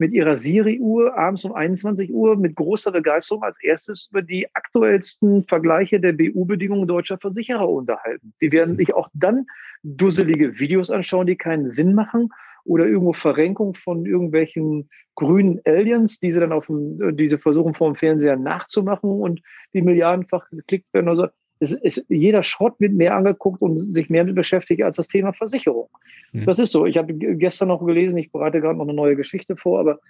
[0.00, 5.44] mit ihrer Siri-Uhr abends um 21 Uhr mit großer Begeisterung als erstes über die aktuellsten
[5.44, 8.32] Vergleiche der BU-Bedingungen deutscher Versicherer unterhalten.
[8.40, 9.46] Die werden sich auch dann
[9.82, 12.30] dusselige Videos anschauen, die keinen Sinn machen
[12.64, 17.92] oder irgendwo Verrenkung von irgendwelchen grünen Aliens, die sie dann auf dem, diese versuchen vor
[17.92, 19.42] dem Fernseher nachzumachen und
[19.74, 21.08] die milliardenfach geklickt werden.
[21.08, 21.28] Also
[21.60, 25.32] es ist, jeder Schrott wird mehr angeguckt und sich mehr mit beschäftigt als das Thema
[25.32, 25.88] Versicherung.
[26.32, 26.46] Mhm.
[26.46, 26.86] Das ist so.
[26.86, 30.00] Ich habe gestern noch gelesen, ich bereite gerade noch eine neue Geschichte vor, aber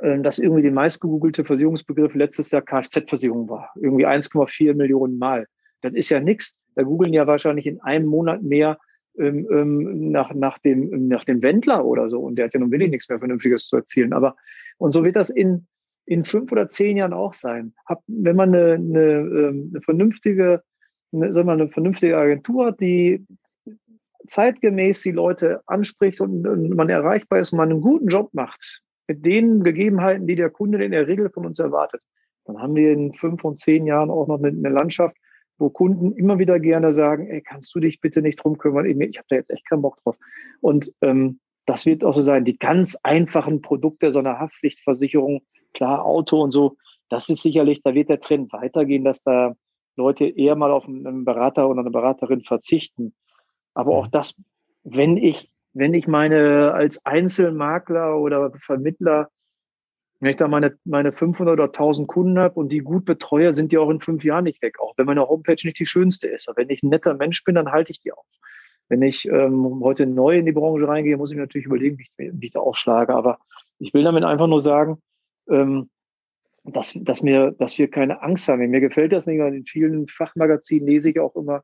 [0.00, 3.70] äh, dass irgendwie die meistgegoogelte Versicherungsbegriff letztes Jahr Kfz-Versicherung war.
[3.76, 5.46] Irgendwie 1,4 Millionen Mal.
[5.82, 6.56] Das ist ja nichts.
[6.74, 8.78] Da googeln ja wahrscheinlich in einem Monat mehr
[9.18, 12.20] ähm, ähm, nach, nach, dem, nach dem Wendler oder so.
[12.20, 14.12] Und der hat ja nun wirklich nichts mehr Vernünftiges zu erzielen.
[14.12, 14.36] Aber,
[14.78, 15.66] und so wird das in,
[16.06, 17.74] in fünf oder zehn Jahren auch sein.
[17.84, 20.62] Hab, wenn man eine, eine, ähm, eine vernünftige,
[21.12, 23.26] eine, sagen eine vernünftige Agentur hat, die
[24.26, 28.82] zeitgemäß die Leute anspricht und, und man erreichbar ist und man einen guten Job macht,
[29.08, 32.00] mit den Gegebenheiten, die der Kunde in der Regel von uns erwartet,
[32.44, 35.16] dann haben wir in fünf und zehn Jahren auch noch eine, eine Landschaft,
[35.58, 38.84] wo Kunden immer wieder gerne sagen, ey, kannst du dich bitte nicht drum kümmern?
[38.86, 40.16] Ich habe da jetzt echt keinen Bock drauf.
[40.60, 42.44] Und ähm, das wird auch so sein.
[42.44, 45.42] Die ganz einfachen Produkte so einer Haftpflichtversicherung,
[45.76, 46.76] klar, Auto und so,
[47.08, 49.54] das ist sicherlich, da wird der Trend weitergehen, dass da
[49.96, 53.14] Leute eher mal auf einen Berater oder eine Beraterin verzichten.
[53.74, 54.34] Aber auch das,
[54.82, 59.30] wenn ich, wenn ich meine als Einzelmakler oder Vermittler
[60.20, 63.72] wenn ich da meine, meine 500 oder 1000 Kunden habe und die gut betreue, sind
[63.72, 64.80] die auch in fünf Jahren nicht weg.
[64.80, 66.48] Auch wenn meine Homepage nicht die schönste ist.
[66.48, 68.24] Aber wenn ich ein netter Mensch bin, dann halte ich die auch.
[68.88, 72.04] Wenn ich ähm, heute neu in die Branche reingehe, muss ich mir natürlich überlegen, wie
[72.04, 73.14] ich, wie ich da aufschlage.
[73.14, 73.38] Aber
[73.78, 75.02] ich will damit einfach nur sagen,
[75.50, 75.90] ähm,
[76.64, 78.68] dass, dass, mir, dass wir keine Angst haben.
[78.68, 79.38] Mir gefällt das nicht.
[79.38, 81.62] In vielen Fachmagazinen lese ich auch immer,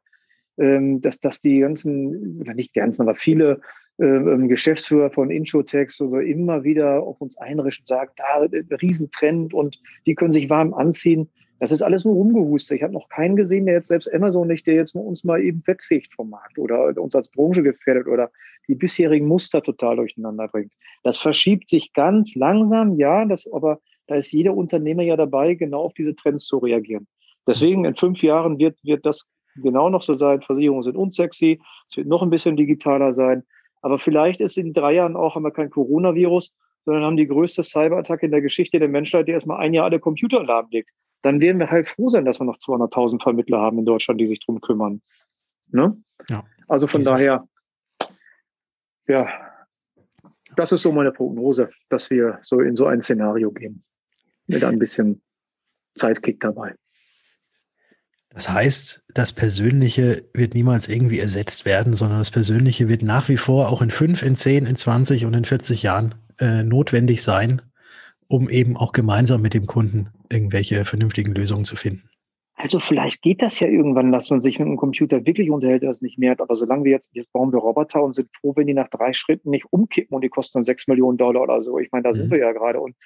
[0.58, 3.60] ähm, dass, dass die ganzen, oder nicht die ganzen, aber viele
[3.98, 9.80] äh, Geschäftsführer von Introtex so immer wieder auf uns einrischen, sagt, da äh, Riesentrend und
[10.06, 11.30] die können sich warm anziehen.
[11.62, 12.78] Das ist alles nur rumgehustet.
[12.78, 15.62] Ich habe noch keinen gesehen, der jetzt selbst Amazon nicht, der jetzt uns mal eben
[15.64, 18.32] wegfegt vom Markt oder uns als Branche gefährdet oder
[18.66, 20.72] die bisherigen Muster total durcheinander bringt.
[21.04, 25.82] Das verschiebt sich ganz langsam, ja, das, aber da ist jeder Unternehmer ja dabei, genau
[25.82, 27.06] auf diese Trends zu reagieren.
[27.46, 30.42] Deswegen in fünf Jahren wird, wird das genau noch so sein.
[30.42, 31.60] Versicherungen sind unsexy.
[31.88, 33.44] Es wird noch ein bisschen digitaler sein.
[33.82, 37.62] Aber vielleicht ist in drei Jahren auch, haben wir kein Coronavirus, sondern haben die größte
[37.62, 40.90] Cyberattacke in der Geschichte der Menschheit, die erstmal ein Jahr alle Computer lahmlegt.
[41.22, 44.26] Dann werden wir halt froh sein, dass wir noch 200.000 Vermittler haben in Deutschland, die
[44.26, 45.00] sich drum kümmern.
[45.70, 45.96] Ne?
[46.28, 47.48] Ja, also von daher,
[49.06, 49.28] ja,
[50.56, 53.84] das ist so meine Prognose, dass wir so in so ein Szenario gehen.
[54.46, 55.22] Mit ein bisschen
[55.96, 56.74] Zeitkick dabei.
[58.30, 63.36] Das heißt, das Persönliche wird niemals irgendwie ersetzt werden, sondern das Persönliche wird nach wie
[63.36, 67.60] vor auch in fünf, in zehn, in 20 und in 40 Jahren äh, notwendig sein,
[68.32, 72.08] um eben auch gemeinsam mit dem Kunden irgendwelche vernünftigen Lösungen zu finden.
[72.54, 76.00] Also vielleicht geht das ja irgendwann, dass man sich mit einem Computer wirklich unterhält, das
[76.00, 76.40] nicht mehr hat.
[76.40, 79.12] Aber solange wir jetzt, jetzt bauen wir Roboter und sind froh, wenn die nach drei
[79.12, 81.78] Schritten nicht umkippen und die kosten dann sechs Millionen Dollar oder so.
[81.78, 82.14] Ich meine, da mhm.
[82.14, 82.80] sind wir ja gerade.
[82.80, 82.96] Und,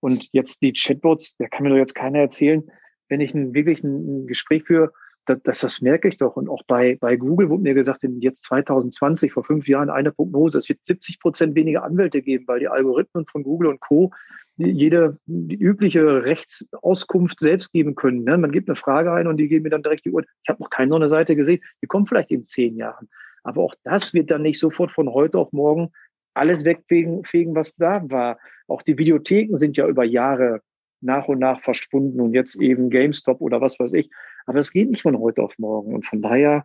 [0.00, 2.64] und jetzt die Chatbots, da kann mir doch jetzt keiner erzählen,
[3.08, 4.90] wenn ich ein, wirklich ein, ein Gespräch führe,
[5.26, 6.36] das, das, das merke ich doch.
[6.36, 10.10] Und auch bei, bei Google wurde mir gesagt, in jetzt 2020, vor fünf Jahren, eine
[10.12, 14.10] Prognose, es wird 70 Prozent weniger Anwälte geben, weil die Algorithmen von Google und Co.
[14.56, 18.24] jede die übliche Rechtsauskunft selbst geben können.
[18.24, 18.36] Ne?
[18.38, 20.24] Man gibt eine Frage ein und die geben mir dann direkt die Uhr.
[20.42, 21.62] Ich habe noch keine so eine Seite gesehen.
[21.82, 23.08] Die kommt vielleicht in zehn Jahren.
[23.42, 25.90] Aber auch das wird dann nicht sofort von heute auf morgen
[26.34, 28.38] alles wegfegen, was da war.
[28.68, 30.60] Auch die Videotheken sind ja über Jahre
[31.00, 34.10] nach und nach verschwunden und jetzt eben GameStop oder was weiß ich.
[34.46, 35.94] Aber es geht nicht von heute auf morgen.
[35.94, 36.64] Und von daher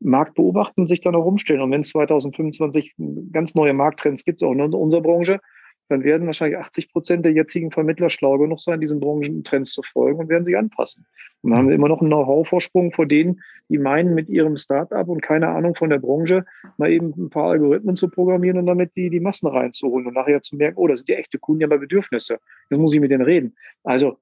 [0.00, 1.60] Markt beobachten, sich dann auch umstellen.
[1.60, 2.94] Und wenn es 2025
[3.32, 5.40] ganz neue Markttrends gibt, auch in unserer Branche,
[5.88, 10.20] dann werden wahrscheinlich 80 Prozent der jetzigen Vermittler schlau genug sein, diesen Branchentrends zu folgen
[10.20, 11.06] und werden sich anpassen.
[11.42, 15.06] Und dann haben wir immer noch einen Know-how-Vorsprung vor denen, die meinen, mit ihrem Startup
[15.06, 16.46] und keine Ahnung von der Branche
[16.78, 20.40] mal eben ein paar Algorithmen zu programmieren und damit die, die Massen reinzuholen und nachher
[20.40, 22.38] zu merken, oh, das sind die echte Kunden ja bei Bedürfnisse.
[22.70, 23.54] Jetzt muss ich mit denen reden.
[23.82, 24.18] Also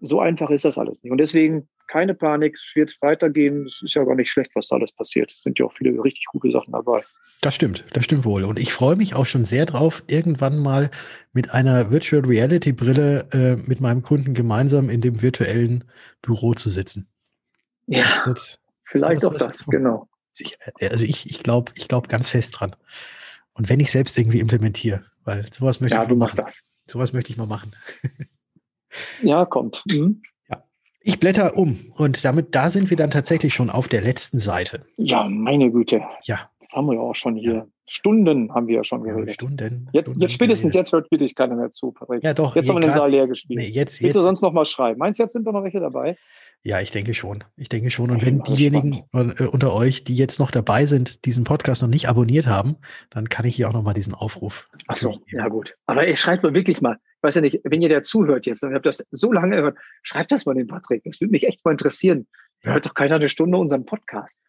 [0.00, 1.10] so einfach ist das alles nicht.
[1.10, 3.66] Und deswegen keine Panik, es wird weitergehen.
[3.66, 5.32] Es ist ja gar nicht schlecht, was da alles passiert.
[5.32, 7.02] Es sind ja auch viele richtig gute Sachen dabei.
[7.40, 8.44] Das stimmt, das stimmt wohl.
[8.44, 10.90] Und ich freue mich auch schon sehr drauf, irgendwann mal
[11.32, 15.84] mit einer Virtual Reality Brille äh, mit meinem Kunden gemeinsam in dem virtuellen
[16.22, 17.08] Büro zu sitzen.
[17.86, 20.08] Ja, wird, vielleicht auch das, genau.
[20.78, 22.76] Äh, also ich, ich glaube ich glaub ganz fest dran.
[23.54, 26.36] Und wenn ich selbst irgendwie implementiere, weil sowas möchte ja, ich mal machen.
[26.36, 26.60] Das.
[26.86, 27.72] Sowas möchte ich mal machen.
[29.22, 29.82] Ja, kommt.
[29.90, 30.22] Mhm.
[30.48, 30.62] Ja.
[31.00, 34.80] Ich blätter um und damit, da sind wir dann tatsächlich schon auf der letzten Seite.
[34.96, 36.02] Ja, meine Güte.
[36.22, 36.50] Ja.
[36.60, 37.54] Das haben wir ja auch schon hier.
[37.54, 37.66] Ja.
[37.86, 39.30] Stunden haben wir ja schon geredet.
[39.30, 39.88] Ja, Stunden.
[39.92, 42.22] Jetzt, Stunden jetzt spätestens jetzt hört wirklich keiner mehr zu, Patrick.
[42.22, 42.54] Ja, doch.
[42.54, 43.58] Jetzt haben wir den Saal leer gespielt.
[43.58, 45.00] Nee, jetzt, jetzt, sonst noch mal schreiben?
[45.00, 46.16] Meinst du, jetzt sind doch noch welche dabei?
[46.62, 47.42] Ja, ich denke schon.
[47.56, 48.10] Ich denke schon.
[48.10, 51.88] Und Ich wenn diejenigen äh, unter euch, die jetzt noch dabei sind, diesen Podcast noch
[51.88, 52.76] nicht abonniert haben,
[53.08, 54.68] dann kann ich hier auch noch mal diesen Aufruf.
[54.86, 55.74] Ach so, ja gut.
[55.86, 56.98] Aber ey, schreibt mal wirklich mal.
[57.16, 59.56] Ich weiß ja nicht, wenn ihr da zuhört jetzt, dann habt ihr das so lange
[59.56, 61.02] gehört, schreibt das mal den Patrick.
[61.04, 62.26] Das würde mich echt mal interessieren.
[62.62, 62.72] Ja.
[62.72, 64.42] Hört doch keiner eine Stunde unseren Podcast.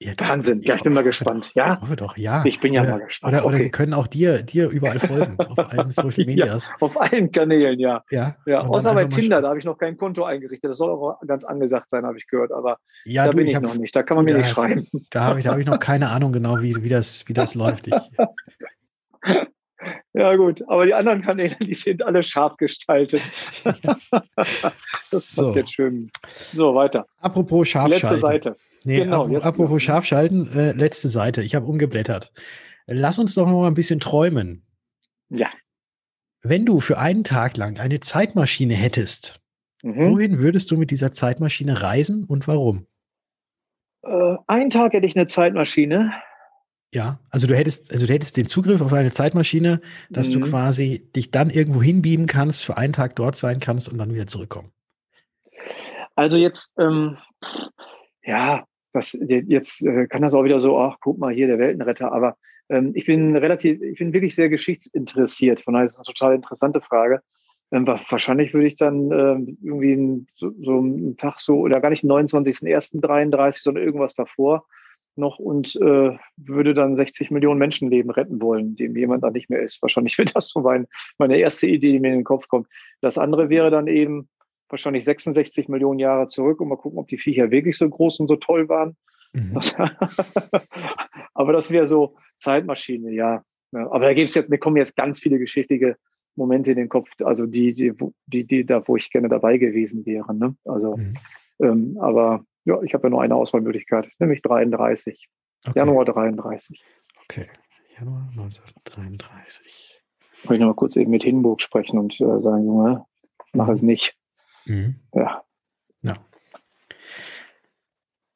[0.00, 0.62] Ja, Wahnsinn.
[0.62, 1.50] Ja, ich bin mal gespannt.
[1.56, 2.44] Ja, Ich hoffe doch, ja.
[2.44, 3.34] ich bin ja oder, mal gespannt.
[3.34, 3.64] Oder, oder Okay.
[3.64, 6.26] sie können auch dir, dir überall folgen, auf allen Social Ja.
[6.26, 6.70] Medias.
[6.78, 8.04] Auf allen Kanälen, ja.
[8.10, 10.70] Ja, Ja, außer bei Tinder, da habe ich noch kein Konto eingerichtet.
[10.70, 12.52] Das soll auch ganz angesagt sein, habe ich gehört.
[12.52, 13.96] Aber Ja, da du, bin ich ich hab, noch nicht.
[13.96, 14.86] Da kann man mir da nicht schreiben.
[15.10, 17.54] Da habe ich, da hab ich noch keine Ahnung genau, wie, wie, das, wie das
[17.56, 17.88] läuft.
[17.88, 17.94] Ich,
[20.12, 20.62] Ja, gut.
[20.68, 23.22] Aber die anderen Kanäle, die sind alle scharf gestaltet.
[25.10, 26.10] Das so, passt jetzt schön.
[26.52, 27.06] So, weiter.
[27.18, 28.18] apropos Letzte Scharfschalten.
[28.20, 28.54] Seite.
[28.84, 31.42] Nee, Genau, apropos, apropos Scharfschalten, äh, letzte Seite.
[31.42, 32.32] Ich habe umgeblättert.
[32.86, 34.66] Lass uns doch noch mal ein bisschen träumen.
[35.30, 35.48] Ja.
[36.42, 39.40] Wenn du für einen Tag lang eine Zeitmaschine hättest,
[39.82, 40.10] Mhm.
[40.10, 42.86] wohin würdest du mit dieser Zeitmaschine reisen und warum?
[44.02, 46.12] Äh, einen Tag hätte ich eine Zeitmaschine.
[46.94, 50.44] Ja, also du hättest, also du hättest den Zugriff auf eine Zeitmaschine, dass du Mhm.
[50.44, 54.26] quasi dich dann irgendwo hinbeamen kannst, für einen Tag dort sein kannst und dann wieder
[54.26, 54.72] zurückkommen.
[56.14, 57.18] Also jetzt, ähm,
[58.22, 62.10] ja, das, jetzt äh, kann das auch wieder so, ach, guck mal hier, der Weltenretter.
[62.10, 62.36] Aber
[62.70, 65.60] ähm, ich bin relativ, ich bin wirklich sehr geschichtsinteressiert.
[65.60, 67.20] Von daher ist das eine total interessante Frage.
[67.70, 71.90] Ähm, wa- wahrscheinlich würde ich dann ähm, irgendwie so, so einen Tag so, oder gar
[71.90, 74.64] nicht den 29.01.33, sondern irgendwas davor
[75.18, 79.60] noch und äh, würde dann 60 Millionen Menschenleben retten wollen, dem jemand dann nicht mehr
[79.60, 79.82] ist.
[79.82, 80.86] Wahrscheinlich wäre das so mein,
[81.18, 82.68] meine erste Idee, die mir in den Kopf kommt.
[83.00, 84.28] Das andere wäre dann eben,
[84.70, 88.28] wahrscheinlich 66 Millionen Jahre zurück und mal gucken, ob die Viecher wirklich so groß und
[88.28, 88.96] so toll waren.
[89.32, 89.54] Mhm.
[89.54, 89.74] Das,
[91.34, 93.42] aber das wäre so Zeitmaschine, ja.
[93.72, 93.90] ja.
[93.90, 95.96] Aber da gibt es jetzt, mir kommen jetzt ganz viele geschichtliche
[96.36, 97.92] Momente in den Kopf, also die, die,
[98.26, 100.34] die, die da, wo ich gerne dabei gewesen wäre.
[100.34, 100.54] Ne?
[100.64, 101.14] Also, Mhm.
[101.60, 105.28] ähm, aber ja, ich habe ja nur eine Auswahlmöglichkeit, nämlich 33.
[105.66, 105.78] Okay.
[105.78, 106.84] Januar 33.
[107.24, 107.48] Okay.
[107.98, 110.02] Januar 1933.
[110.44, 113.06] Wollte ich noch mal kurz eben mit Hinburg sprechen und äh, sagen, Junge,
[113.54, 114.16] mach es nicht.
[114.66, 114.96] Mhm.
[115.14, 115.42] Ja.
[116.02, 116.14] Ja.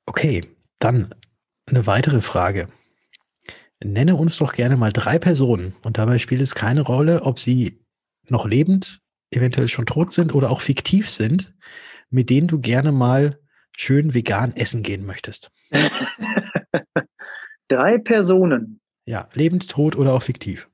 [0.06, 0.46] Okay,
[0.78, 1.14] dann
[1.66, 2.68] eine weitere Frage.
[3.84, 7.84] Nenne uns doch gerne mal drei Personen und dabei spielt es keine Rolle, ob sie
[8.28, 11.54] noch lebend, eventuell schon tot sind oder auch fiktiv sind,
[12.08, 13.41] mit denen du gerne mal
[13.76, 15.50] schön vegan essen gehen möchtest.
[17.68, 18.80] Drei Personen.
[19.06, 20.68] Ja, lebend, tot oder auch fiktiv.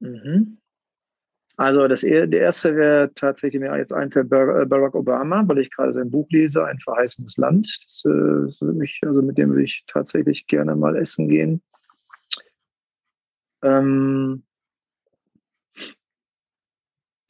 [0.00, 0.58] Mhm.
[1.56, 5.70] Also das, er- der erste wäre tatsächlich mir jetzt einfällt äh, Barack Obama, weil ich
[5.70, 7.66] gerade sein Buch lese, ein verheißenes Land.
[7.84, 11.62] Das, äh, das würde mich, also mit dem würde ich tatsächlich gerne mal essen gehen.
[13.62, 14.42] Ähm,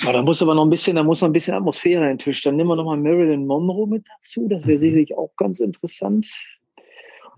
[0.04, 2.18] aber da muss aber noch ein bisschen, da muss noch ein bisschen Atmosphäre in den
[2.18, 2.42] Tisch.
[2.42, 4.46] Dann nehmen wir noch mal Marilyn Monroe mit dazu.
[4.48, 4.80] Das wäre Mhm.
[4.80, 6.26] sicherlich auch ganz interessant.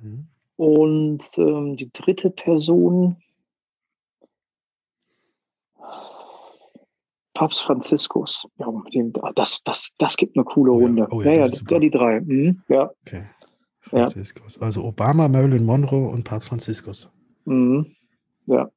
[0.00, 0.26] Mhm.
[0.56, 3.16] Und ähm, die dritte Person,
[7.34, 8.46] Papst Franziskus.
[8.58, 8.66] Ja,
[9.22, 11.08] ah, das, das, das gibt eine coole Oh ja, Runde.
[11.10, 12.20] oh ja, ja, ja, das wäre die drei.
[12.20, 13.24] Mhm, ja, Okay.
[13.92, 13.98] Ja.
[14.00, 14.58] Franziskus.
[14.60, 17.10] Also Obama, Marilyn Monroe und Papst Franziskus.
[17.44, 17.94] mhm,
[18.46, 18.68] ja.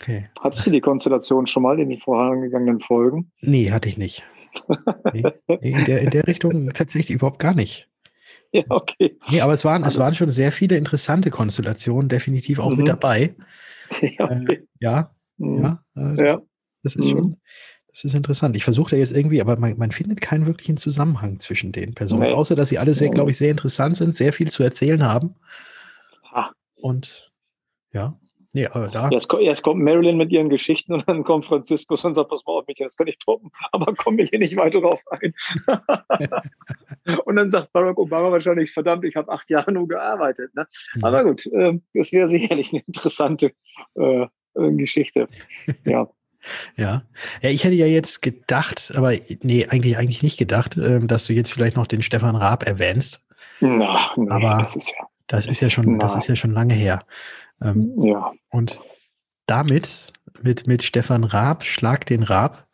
[0.00, 0.28] Okay.
[0.40, 3.32] Hattest du die Konstellation schon mal in den vorangegangenen Folgen?
[3.40, 4.22] Nee, hatte ich nicht.
[5.12, 5.24] Nee,
[5.60, 7.88] in, der, in der Richtung tatsächlich überhaupt gar nicht.
[8.52, 9.18] Ja, okay.
[9.28, 12.76] Nee, aber es waren, es waren schon sehr viele interessante Konstellationen, definitiv auch Mhm.
[12.76, 13.34] mit dabei.
[14.00, 14.66] Ja, Äh, okay.
[14.80, 15.62] ja, Mhm.
[15.62, 15.82] ja.
[15.96, 16.42] Äh, das, ja.
[16.84, 17.10] das ist Mhm.
[17.10, 17.36] schon,
[17.88, 18.56] das ist interessant.
[18.56, 22.22] Ich versuche da jetzt irgendwie, aber man, man findet keinen wirklichen Zusammenhang zwischen den Personen,
[22.22, 22.32] Nee.
[22.32, 25.34] außer dass sie alle sehr, glaube ich, sehr interessant sind, sehr viel zu erzählen haben.
[26.32, 26.50] Ah.
[26.76, 27.32] Und
[27.92, 28.18] ja,
[28.52, 29.08] nee, aber da.
[29.10, 32.44] Erst, ko- erst kommt Marilyn mit ihren Geschichten und dann kommt Franziskus und sagt, pass
[32.46, 35.34] mal auf, Mädchen, das kann ich toppen, aber komm mir hier nicht weiter drauf ein.
[37.24, 40.54] und dann sagt Barack Obama wahrscheinlich, verdammt, ich habe acht Jahre nur gearbeitet.
[40.54, 40.66] Ne?
[40.94, 41.04] Mhm.
[41.04, 43.52] Aber gut, ähm, das wäre sicherlich eine interessante
[43.94, 44.22] äh,
[44.54, 45.26] äh, Geschichte.
[45.84, 46.08] Ja.
[46.76, 47.02] Ja.
[47.42, 51.32] Ja, ich hätte ja jetzt gedacht, aber nee, eigentlich, eigentlich nicht gedacht, ähm, dass du
[51.32, 53.24] jetzt vielleicht noch den Stefan Raab erwähnst.
[53.60, 55.06] Na, nee, Aber- das ist ja.
[55.28, 56.18] Das ist ja schon, das Nein.
[56.20, 57.02] ist ja schon lange her.
[57.62, 58.32] Ähm, Ja.
[58.50, 58.80] und
[59.46, 62.68] damit, mit, mit Stefan Raab, Schlag den Raab,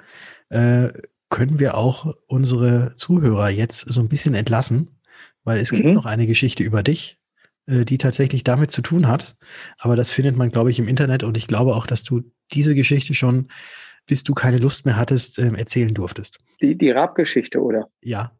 [0.48, 0.88] äh,
[1.28, 4.98] können wir auch unsere Zuhörer jetzt so ein bisschen entlassen,
[5.44, 5.94] weil es gibt Mhm.
[5.94, 7.18] noch eine Geschichte über dich,
[7.66, 9.36] äh, die tatsächlich damit zu tun hat.
[9.78, 12.74] Aber das findet man, glaube ich, im Internet und ich glaube auch, dass du diese
[12.74, 13.48] Geschichte schon,
[14.06, 16.38] bis du keine Lust mehr hattest, ähm, erzählen durftest.
[16.60, 17.88] Die, die Raab-Geschichte, oder?
[18.02, 18.32] Ja.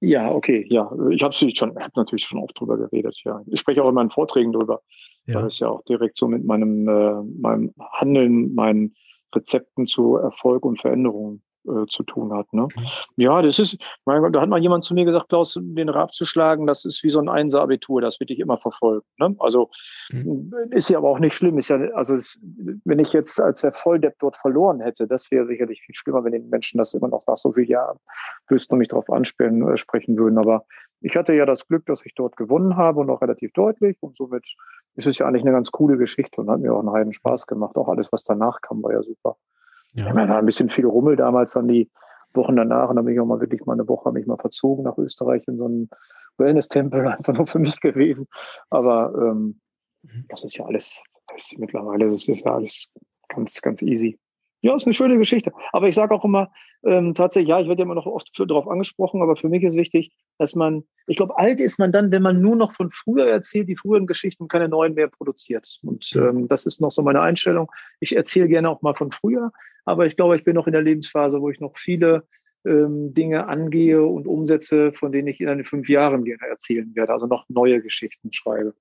[0.00, 0.90] Ja, okay, ja.
[1.10, 3.40] Ich habe natürlich schon, natürlich schon oft drüber geredet, ja.
[3.46, 4.82] Ich spreche auch in meinen Vorträgen drüber.
[5.26, 5.40] Ja.
[5.40, 8.94] Das ist ja auch direkt so mit meinem, äh, meinem Handeln, meinen
[9.34, 12.52] Rezepten zu Erfolg und Veränderung äh, zu tun hat.
[12.52, 12.62] Ne?
[12.62, 12.86] Mhm.
[13.16, 16.12] Ja, das ist, mein Gott, da hat mal jemand zu mir gesagt, Klaus, den Rab
[16.12, 19.06] zu schlagen, das ist wie so ein Einser-Abitur, das wird dich immer verfolgen.
[19.18, 19.34] Ne?
[19.38, 19.70] Also
[20.10, 20.52] mhm.
[20.70, 21.58] ist ja aber auch nicht schlimm.
[21.58, 22.40] Ist ja, also es,
[22.84, 26.32] wenn ich jetzt als der Volldepp dort verloren hätte, das wäre sicherlich viel schlimmer, wenn
[26.32, 27.98] die Menschen das immer noch nach so vielen Jahren
[28.48, 30.38] wüssten und mich darauf ansprechen äh, sprechen würden.
[30.38, 30.64] Aber
[31.00, 33.96] ich hatte ja das Glück, dass ich dort gewonnen habe und auch relativ deutlich.
[34.00, 34.54] Und somit
[34.94, 37.46] ist es ja eigentlich eine ganz coole Geschichte und hat mir auch einen heiden Spaß
[37.46, 37.76] gemacht.
[37.76, 39.36] Auch alles, was danach kam, war ja super.
[39.94, 40.08] Ja.
[40.08, 41.90] Ich meine, war ein bisschen viel Rummel damals dann die
[42.32, 44.84] Wochen danach und dann bin ich auch mal wirklich mal eine Woche mich mal verzogen
[44.84, 45.88] nach Österreich in so einen
[46.38, 48.26] Wellness-Tempel, einfach nur für mich gewesen.
[48.70, 49.60] Aber ähm,
[50.02, 50.24] mhm.
[50.28, 52.92] das ist ja alles, das ist mittlerweile, das ist ja alles
[53.28, 54.18] ganz, ganz easy.
[54.64, 55.52] Ja, ist eine schöne Geschichte.
[55.72, 56.50] Aber ich sage auch immer,
[56.86, 59.76] ähm, tatsächlich, ja, ich werde ja immer noch oft darauf angesprochen, aber für mich ist
[59.76, 63.26] wichtig, dass man, ich glaube, alt ist man dann, wenn man nur noch von früher
[63.26, 65.80] erzählt, die früheren Geschichten und keine neuen mehr produziert.
[65.82, 67.70] Und ähm, das ist noch so meine Einstellung.
[68.00, 69.52] Ich erzähle gerne auch mal von früher,
[69.84, 72.26] aber ich glaube, ich bin noch in der Lebensphase, wo ich noch viele
[72.64, 77.12] ähm, Dinge angehe und umsetze, von denen ich in den fünf Jahren gerne erzählen werde,
[77.12, 78.72] also noch neue Geschichten schreibe.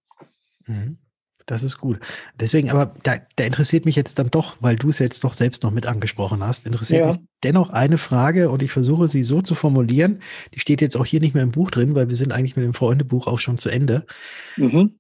[0.66, 0.98] Mhm.
[1.46, 2.00] Das ist gut.
[2.40, 5.64] Deswegen, aber da, da, interessiert mich jetzt dann doch, weil du es jetzt doch selbst
[5.64, 7.12] noch mit angesprochen hast, interessiert ja.
[7.14, 10.22] mich dennoch eine Frage und ich versuche sie so zu formulieren.
[10.54, 12.66] Die steht jetzt auch hier nicht mehr im Buch drin, weil wir sind eigentlich mit
[12.66, 14.06] dem Freundebuch auch schon zu Ende.
[14.56, 15.00] Mhm.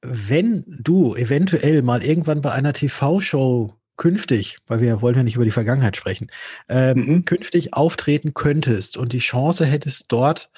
[0.00, 5.44] Wenn du eventuell mal irgendwann bei einer TV-Show künftig, weil wir wollen ja nicht über
[5.44, 6.30] die Vergangenheit sprechen,
[6.68, 7.24] ähm, mhm.
[7.24, 10.50] künftig auftreten könntest und die Chance hättest, dort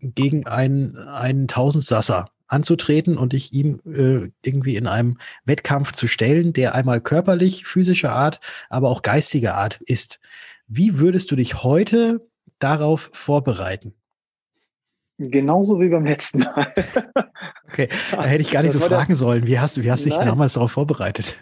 [0.00, 6.52] gegen einen, einen Tausendsasser anzutreten und dich ihm äh, irgendwie in einem Wettkampf zu stellen,
[6.52, 10.20] der einmal körperlich, physischer Art, aber auch geistiger Art ist.
[10.66, 12.26] Wie würdest du dich heute
[12.58, 13.94] darauf vorbereiten?
[15.18, 16.72] Genauso wie beim letzten Mal.
[17.68, 19.48] okay, da hätte ich gar nicht das so fragen sollen.
[19.48, 21.40] Wie hast du, wie hast du dich damals darauf vorbereitet?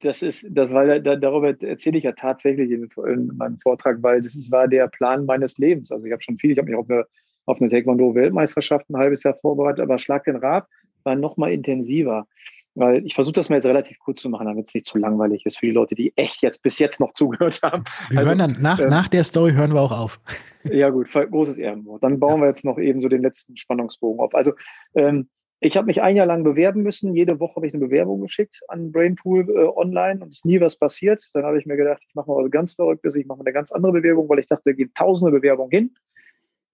[0.00, 4.22] das ist, das war, da, darüber erzähle ich ja tatsächlich in, in, meinem Vortrag, weil
[4.22, 5.92] das ist, war der Plan meines Lebens.
[5.92, 7.04] Also ich habe schon viel, ich habe mich auf eine
[7.46, 10.68] auf eine Taekwondo-Weltmeisterschaft ein halbes Jahr vorbereitet, aber Schlag den Rab
[11.04, 12.26] war noch mal intensiver.
[12.74, 15.44] Weil ich versuche das mal jetzt relativ kurz zu machen, damit es nicht zu langweilig
[15.44, 17.84] ist für die Leute, die echt jetzt bis jetzt noch zugehört haben.
[18.08, 20.20] Wir also, hören dann nach, ähm, nach der Story hören wir auch auf.
[20.70, 22.04] Ja, gut, großes Ehrenwort.
[22.04, 22.42] Dann bauen ja.
[22.42, 24.32] wir jetzt noch eben so den letzten Spannungsbogen auf.
[24.32, 24.52] Also
[24.94, 25.28] ähm,
[25.58, 27.14] ich habe mich ein Jahr lang bewerben müssen.
[27.14, 30.60] Jede Woche habe ich eine Bewerbung geschickt an Brainpool äh, online und es ist nie
[30.60, 31.28] was passiert.
[31.34, 33.72] Dann habe ich mir gedacht, ich mache mal was ganz Verrücktes, ich mache eine ganz
[33.72, 35.94] andere Bewerbung, weil ich dachte, da gehen tausende Bewerbungen hin.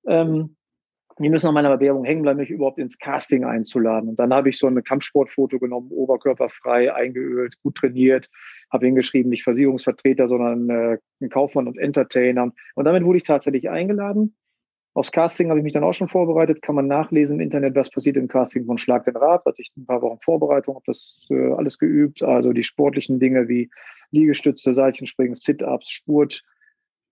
[0.07, 0.57] Ähm,
[1.22, 4.11] die müssen an meiner Bewerbung hängen bleiben, mich überhaupt ins Casting einzuladen.
[4.11, 8.28] Und dann habe ich so ein Kampfsportfoto genommen, oberkörperfrei, eingeölt, gut trainiert,
[8.70, 12.52] habe hingeschrieben, nicht Versicherungsvertreter, sondern äh, ein Kaufmann und Entertainer.
[12.74, 14.37] Und damit wurde ich tatsächlich eingeladen.
[14.94, 17.90] Aufs Casting habe ich mich dann auch schon vorbereitet, kann man nachlesen im Internet, was
[17.90, 19.44] passiert im Casting von Schlag den Rad.
[19.44, 23.48] Hatte ich ein paar Wochen Vorbereitung, habe das äh, alles geübt, also die sportlichen Dinge
[23.48, 23.70] wie
[24.11, 26.42] Liegestütze, Seilchenspringen, Sit-Ups, Spurt,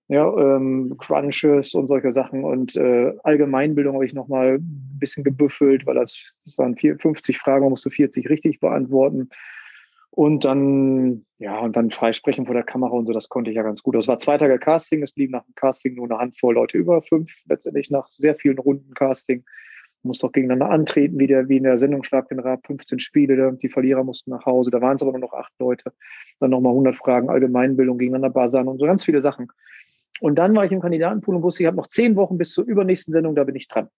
[0.08, 2.44] ja, ähm, Crunches und solche Sachen.
[2.44, 7.38] Und äh, Allgemeinbildung habe ich nochmal ein bisschen gebüffelt, weil das, das waren vier, 50
[7.38, 9.28] Fragen, man musste 40 richtig beantworten.
[10.10, 13.62] Und dann, ja, und dann freisprechen vor der Kamera und so, das konnte ich ja
[13.62, 13.96] ganz gut.
[13.96, 17.02] Das war zwei Tage Casting, es blieb nach dem Casting nur eine Handvoll Leute über
[17.02, 19.44] fünf, letztendlich nach sehr vielen Runden Casting.
[20.02, 23.58] Muss doch gegeneinander antreten, wie, der, wie in der Sendung Schlag den Rad, 15 Spiele,
[23.60, 25.92] die Verlierer mussten nach Hause, da waren es aber nur noch acht Leute.
[26.38, 29.48] Dann nochmal 100 Fragen, Allgemeinbildung gegeneinander buzzern und so ganz viele Sachen.
[30.20, 32.64] Und dann war ich im Kandidatenpool und wusste, ich habe noch zehn Wochen bis zur
[32.64, 33.88] übernächsten Sendung, da bin ich dran.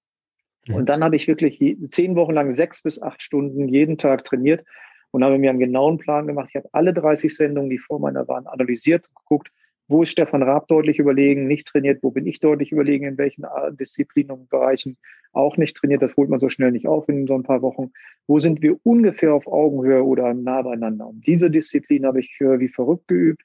[0.66, 0.74] Mhm.
[0.74, 4.64] Und dann habe ich wirklich zehn Wochen lang sechs bis acht Stunden jeden Tag trainiert
[5.10, 6.48] und habe mir einen genauen Plan gemacht.
[6.50, 9.48] Ich habe alle 30 Sendungen, die vor meiner waren, analysiert und geguckt,
[9.90, 13.46] wo ist Stefan Raab deutlich überlegen, nicht trainiert, wo bin ich deutlich überlegen, in welchen
[13.80, 14.98] Disziplinen und Bereichen
[15.32, 16.02] auch nicht trainiert.
[16.02, 17.92] Das holt man so schnell nicht auf in so ein paar Wochen.
[18.26, 21.06] Wo sind wir ungefähr auf Augenhöhe oder nah beieinander?
[21.06, 23.42] Und diese Disziplin habe ich wie verrückt geübt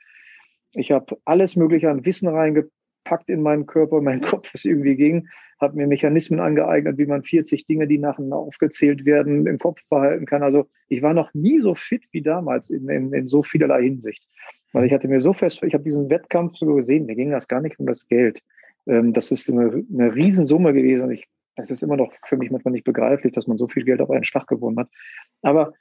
[0.74, 4.96] ich habe alles Mögliche an Wissen reingepackt in meinen Körper, in meinen Kopf, es irgendwie
[4.96, 5.28] ging,
[5.60, 10.26] habe mir Mechanismen angeeignet, wie man 40 Dinge, die nacheinander aufgezählt werden, im Kopf behalten
[10.26, 10.44] kann.
[10.44, 14.28] Also ich war noch nie so fit wie damals in, in, in so vielerlei Hinsicht.
[14.74, 17.48] Weil ich hatte mir so fest, ich habe diesen Wettkampf so gesehen, mir ging das
[17.48, 18.42] gar nicht um das Geld.
[18.88, 21.12] Ähm, das ist eine, eine Riesensumme gewesen.
[21.12, 24.02] Ich, es ist immer noch für mich manchmal nicht begreiflich, dass man so viel Geld
[24.02, 24.90] auf einen Schlag gewonnen hat.
[25.44, 25.74] Aber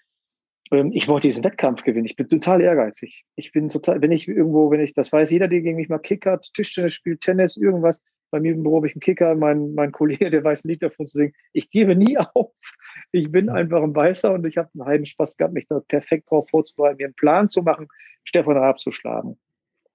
[0.72, 2.06] ich wollte diesen Wettkampf gewinnen.
[2.06, 3.24] Ich bin total ehrgeizig.
[3.36, 5.98] Ich bin total, wenn ich irgendwo, wenn ich, das weiß jeder, der gegen mich mal
[5.98, 8.02] kickert, Tischtennis spielt, Tennis, irgendwas.
[8.30, 10.82] Bei mir im Büro habe ich einen Kicker, mein, mein Kollege, der weiß ein Lied
[10.82, 11.34] davon zu singen.
[11.52, 12.54] Ich gebe nie auf.
[13.10, 16.48] Ich bin einfach ein Weißer und ich habe einen Heidenspaß gehabt, mich da perfekt drauf
[16.48, 17.88] vorzubereiten, mir einen Plan zu machen,
[18.24, 19.38] Stefan Raab zu schlagen.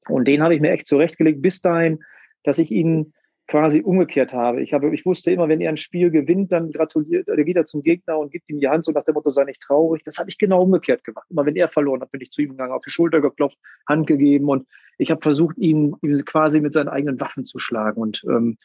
[0.07, 2.03] Und den habe ich mir echt zurechtgelegt bis dahin,
[2.43, 3.13] dass ich ihn
[3.47, 4.61] quasi umgekehrt habe.
[4.61, 7.65] Ich habe, ich wusste immer, wenn er ein Spiel gewinnt, dann gratuliert, er geht er
[7.65, 10.03] zum Gegner und gibt ihm die Hand so nach dem Motto, sei nicht traurig.
[10.03, 11.27] Das habe ich genau umgekehrt gemacht.
[11.29, 14.07] Immer wenn er verloren hat, bin ich zu ihm gegangen, auf die Schulter geklopft, Hand
[14.07, 14.67] gegeben und
[14.97, 18.57] ich habe versucht, ihn, ihn quasi mit seinen eigenen Waffen zu schlagen und ähm,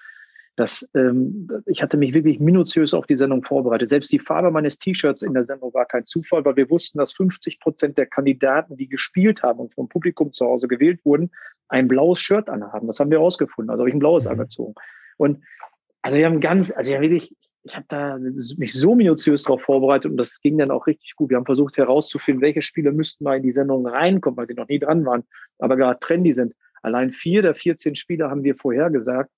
[0.56, 3.88] das, ähm, ich hatte mich wirklich minutiös auf die Sendung vorbereitet.
[3.88, 7.14] Selbst die Farbe meines T-Shirts in der Sendung war kein Zufall, weil wir wussten, dass
[7.14, 11.30] 50 Prozent der Kandidaten, die gespielt haben und vom Publikum zu Hause gewählt wurden,
[11.72, 12.86] ein blaues Shirt anhaben.
[12.86, 13.70] Das haben wir herausgefunden.
[13.70, 14.32] Also habe ich ein blaues mhm.
[14.32, 14.74] angezogen.
[15.16, 15.42] Und
[16.02, 20.10] also wir haben ganz, also ja wirklich, ich habe da mich so minutiös darauf vorbereitet
[20.10, 21.30] und das ging dann auch richtig gut.
[21.30, 24.68] Wir haben versucht herauszufinden, welche Spiele müssten mal in die Sendung reinkommen, weil sie noch
[24.68, 25.24] nie dran waren,
[25.58, 26.54] aber gerade trendy sind.
[26.82, 29.30] Allein vier der 14 Spieler haben wir vorhergesagt.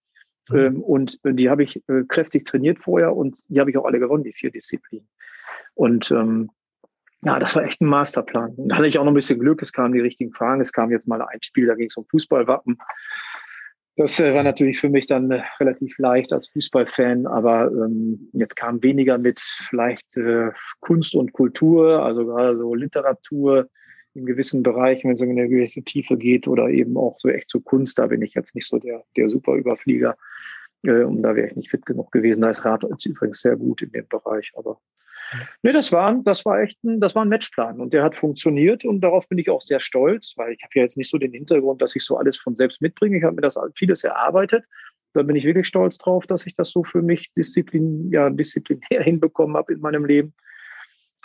[0.48, 0.56] Mhm.
[0.56, 4.00] Ähm, und die habe ich äh, kräftig trainiert vorher und die habe ich auch alle
[4.00, 5.08] gewonnen, die vier Disziplinen.
[5.74, 6.50] Und ähm,
[7.24, 8.54] ja, das war echt ein Masterplan.
[8.56, 10.60] Und da hatte ich auch noch ein bisschen Glück, es kamen die richtigen Fragen.
[10.60, 12.78] Es kam jetzt mal ein Spiel, da ging es um Fußballwappen.
[13.96, 18.56] Das äh, war natürlich für mich dann äh, relativ leicht als Fußballfan, aber ähm, jetzt
[18.56, 20.50] kam weniger mit vielleicht äh,
[20.80, 23.68] Kunst und Kultur, also gerade so Literatur
[24.14, 27.50] in gewissen Bereichen, wenn es in eine gewisse Tiefe geht oder eben auch so echt
[27.50, 30.16] so Kunst, da bin ich jetzt nicht so der, der super Überflieger.
[30.82, 32.42] Äh, und da wäre ich nicht fit genug gewesen.
[32.42, 34.80] Da ist Rad übrigens sehr gut in dem Bereich, aber
[35.62, 38.84] Nee, das war, das war echt ein, das war ein Matchplan und der hat funktioniert
[38.84, 41.32] und darauf bin ich auch sehr stolz, weil ich habe ja jetzt nicht so den
[41.32, 43.18] Hintergrund, dass ich so alles von selbst mitbringe.
[43.18, 44.64] Ich habe mir das vieles erarbeitet.
[45.12, 49.02] Da bin ich wirklich stolz drauf, dass ich das so für mich disziplin, ja, disziplinär
[49.02, 50.34] hinbekommen habe in meinem Leben.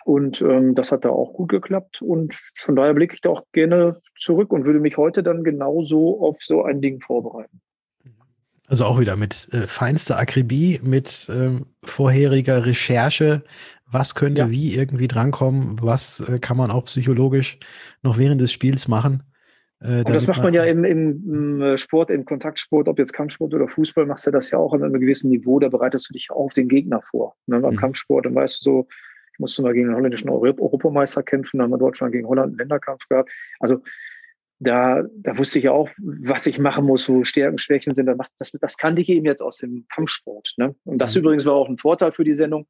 [0.06, 2.02] Und ähm, das hat da auch gut geklappt.
[2.02, 6.22] Und von daher blicke ich da auch gerne zurück und würde mich heute dann genauso
[6.22, 7.62] auf so ein Ding vorbereiten.
[8.68, 13.43] Also auch wieder mit äh, feinster Akribie, mit ähm, vorheriger Recherche,
[13.92, 14.52] was könnte ja.
[14.52, 17.58] wie irgendwie drankommen, was äh, kann man auch psychologisch
[18.02, 19.24] noch während des Spiels machen.
[19.82, 23.54] Äh, und das macht man ja im, im, äh, Sport, im Kontaktsport, ob jetzt Kampfsport
[23.54, 26.30] oder Fußball, machst du das ja auch an einem gewissen Niveau, da bereitest du dich
[26.32, 27.36] auch auf den Gegner vor.
[27.48, 27.60] Ne?
[27.60, 27.80] Beim mhm.
[27.80, 28.88] Kampfsport, dann weißt du so,
[29.34, 32.58] ich musste mal gegen den holländischen Europameister kämpfen, dann haben wir Deutschland gegen Holland einen
[32.58, 33.32] Länderkampf gehabt.
[33.60, 33.82] Also
[34.60, 38.08] da, da wusste ich ja auch, was ich machen muss, wo Stärken, Schwächen sind.
[38.38, 40.54] Das, das kannte ich eben jetzt aus dem Kampfsport.
[40.58, 40.76] Ne?
[40.84, 41.22] Und das mhm.
[41.22, 42.68] übrigens war auch ein Vorteil für die Sendung.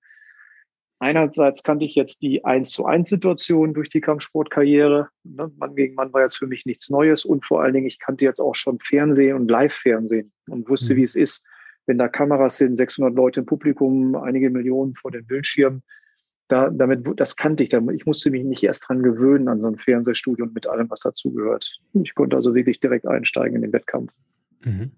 [1.00, 5.08] Einerseits kannte ich jetzt die 1 zu 1 Situation durch die Kampfsportkarriere.
[5.24, 5.52] Ne?
[5.58, 7.24] Mann gegen Mann war jetzt für mich nichts Neues.
[7.24, 10.98] Und vor allen Dingen, ich kannte jetzt auch schon Fernsehen und Live-Fernsehen und wusste, mhm.
[10.98, 11.46] wie es ist,
[11.86, 15.84] wenn da Kameras sind, 600 Leute im Publikum, einige Millionen vor den Bildschirmen
[16.50, 17.72] da, damit, das kannte ich.
[17.72, 21.02] Ich musste mich nicht erst dran gewöhnen an so ein Fernsehstudio und mit allem, was
[21.02, 21.80] dazugehört.
[21.94, 24.12] Ich konnte also wirklich direkt einsteigen in den Wettkampf.
[24.66, 24.92] Mhm.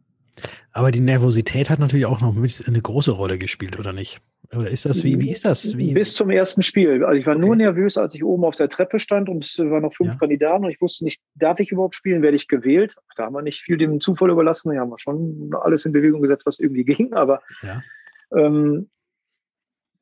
[0.71, 4.21] Aber die Nervosität hat natürlich auch noch eine große Rolle gespielt, oder nicht?
[4.55, 5.77] Oder ist das, wie, wie ist das?
[5.77, 5.93] Wie?
[5.93, 7.05] Bis zum ersten Spiel.
[7.05, 7.45] Also ich war okay.
[7.45, 10.17] nur nervös, als ich oben auf der Treppe stand und es waren noch fünf ja.
[10.17, 12.95] Kandidaten und ich wusste nicht, darf ich überhaupt spielen, werde ich gewählt?
[13.15, 14.73] Da haben wir nicht viel dem Zufall überlassen.
[14.73, 17.81] Da haben wir schon alles in Bewegung gesetzt, was irgendwie ging, aber ja.
[18.35, 18.89] ähm,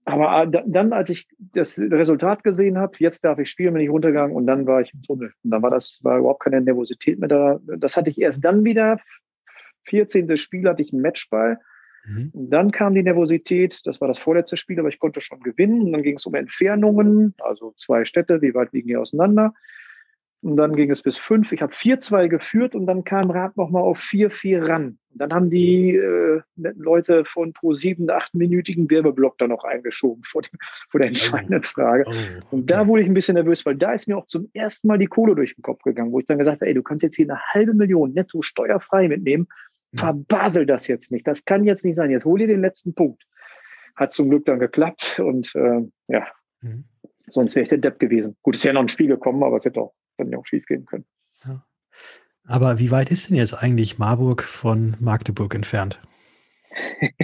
[0.06, 3.92] aber äh, dann, als ich das Resultat gesehen habe, jetzt darf ich spielen, bin ich
[3.92, 5.34] runtergegangen und dann war ich im Tunnel.
[5.44, 7.60] Und dann war das, war überhaupt keine Nervosität mehr da.
[7.78, 9.00] Das hatte ich erst dann wieder.
[9.90, 10.38] 14.
[10.38, 11.60] Spiel hatte ich einen Matchball.
[12.06, 12.32] Mhm.
[12.34, 15.82] Dann kam die Nervosität, das war das vorletzte Spiel, aber ich konnte schon gewinnen.
[15.82, 19.54] Und dann ging es um Entfernungen, also zwei Städte, wie weit liegen die auseinander.
[20.42, 21.52] Und dann ging es bis fünf.
[21.52, 24.98] Ich habe 4-2 geführt und dann kam Rad nochmal auf 4-4 ran.
[25.12, 30.44] Und dann haben die äh, Leute von pro sieben, achtminütigen Werbeblock da noch eingeschoben vor,
[30.44, 30.58] dem,
[30.90, 31.10] vor der oh.
[31.10, 32.06] entscheidenden Frage.
[32.08, 32.40] Oh, okay.
[32.52, 34.98] Und da wurde ich ein bisschen nervös, weil da ist mir auch zum ersten Mal
[34.98, 37.18] die Kohle durch den Kopf gegangen, wo ich dann gesagt habe, ey, du kannst jetzt
[37.18, 39.48] hier eine halbe Million netto steuerfrei mitnehmen.
[39.96, 41.28] Verbasel das jetzt nicht.
[41.28, 42.12] Das kann jetzt nicht sein.
[42.12, 43.24] Jetzt hol dir den letzten Punkt.
[43.96, 46.28] Hat zum Glück dann geklappt und äh, ja,
[46.62, 46.86] mhm.
[47.28, 48.38] sonst wäre ich der Depp gewesen.
[48.44, 50.66] Gut, ist ja noch ein Spiel gekommen, aber es hätte auch dann ja auch schief
[50.66, 51.06] gehen können.
[51.46, 51.66] Ja.
[52.46, 56.00] Aber wie weit ist denn jetzt eigentlich Marburg von Magdeburg entfernt?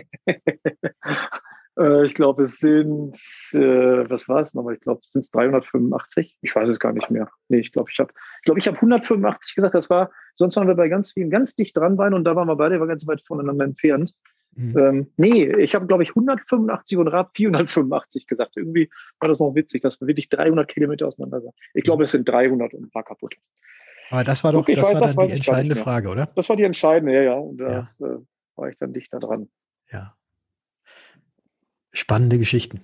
[1.78, 3.16] Äh, ich glaube, es sind,
[3.54, 4.76] äh, was war es nochmal?
[4.76, 6.38] Ich glaube, es sind 385.
[6.42, 7.30] Ich weiß es gar nicht mehr.
[7.50, 9.76] Nee, ich glaube, ich habe ich glaube, ich habe 185 gesagt.
[9.76, 12.48] Das war, sonst waren wir bei ganz vielen ganz dicht dran waren und da waren
[12.48, 14.14] wir beide war ganz weit voneinander entfernt.
[14.56, 14.78] Mhm.
[14.78, 18.56] Ähm, nee, ich habe, glaube ich, 185 und Rad 485 gesagt.
[18.56, 21.54] Irgendwie war das noch witzig, dass wir wirklich 300 Kilometer auseinander sind.
[21.74, 23.36] Ich glaube, es sind 300 und ein paar kaputt.
[24.12, 26.28] Aber das war doch okay, das weiß, war das die entscheidende Frage, oder?
[26.36, 27.34] Das war die entscheidende, ja, ja.
[27.34, 28.08] Und da ja.
[28.08, 28.20] äh,
[28.56, 29.50] war ich dann dichter dran.
[29.92, 30.16] Ja.
[31.96, 32.82] Spannende Geschichten.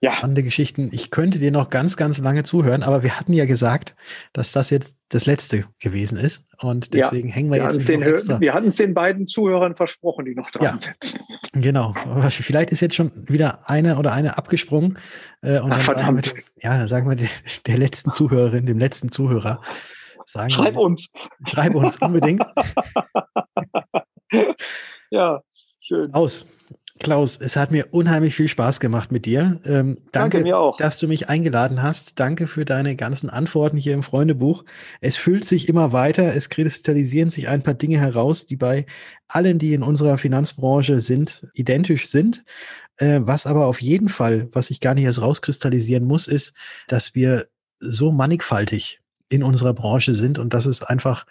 [0.00, 0.12] Ja.
[0.12, 0.90] Spannende Geschichten.
[0.92, 3.96] Ich könnte dir noch ganz, ganz lange zuhören, aber wir hatten ja gesagt,
[4.32, 6.46] dass das jetzt das letzte gewesen ist.
[6.60, 7.88] Und deswegen ja, hängen wir, wir jetzt.
[7.88, 11.20] Den, wir hatten es den beiden Zuhörern versprochen, die noch dran ja, sind.
[11.52, 11.94] Genau.
[12.30, 14.98] Vielleicht ist jetzt schon wieder eine oder eine abgesprungen.
[15.42, 16.26] Äh, und Ach, verdammt.
[16.26, 17.28] Sagen wir, ja, sagen wir
[17.66, 19.60] der letzten Zuhörerin, dem letzten Zuhörer.
[20.26, 21.10] Sagen schreib wir, uns.
[21.48, 22.44] Schreib uns unbedingt.
[25.10, 25.42] ja.
[25.80, 26.14] Schön.
[26.14, 26.46] Aus.
[26.98, 29.60] Klaus, es hat mir unheimlich viel Spaß gemacht mit dir.
[29.64, 30.76] Ähm, danke, danke mir auch.
[30.76, 32.18] dass du mich eingeladen hast.
[32.20, 34.64] Danke für deine ganzen Antworten hier im Freundebuch.
[35.00, 36.34] Es füllt sich immer weiter.
[36.34, 38.86] Es kristallisieren sich ein paar Dinge heraus, die bei
[39.28, 42.44] allen, die in unserer Finanzbranche sind, identisch sind.
[42.96, 46.54] Äh, was aber auf jeden Fall, was ich gar nicht erst rauskristallisieren muss, ist,
[46.88, 47.46] dass wir
[47.80, 51.26] so mannigfaltig in unserer Branche sind und dass es einfach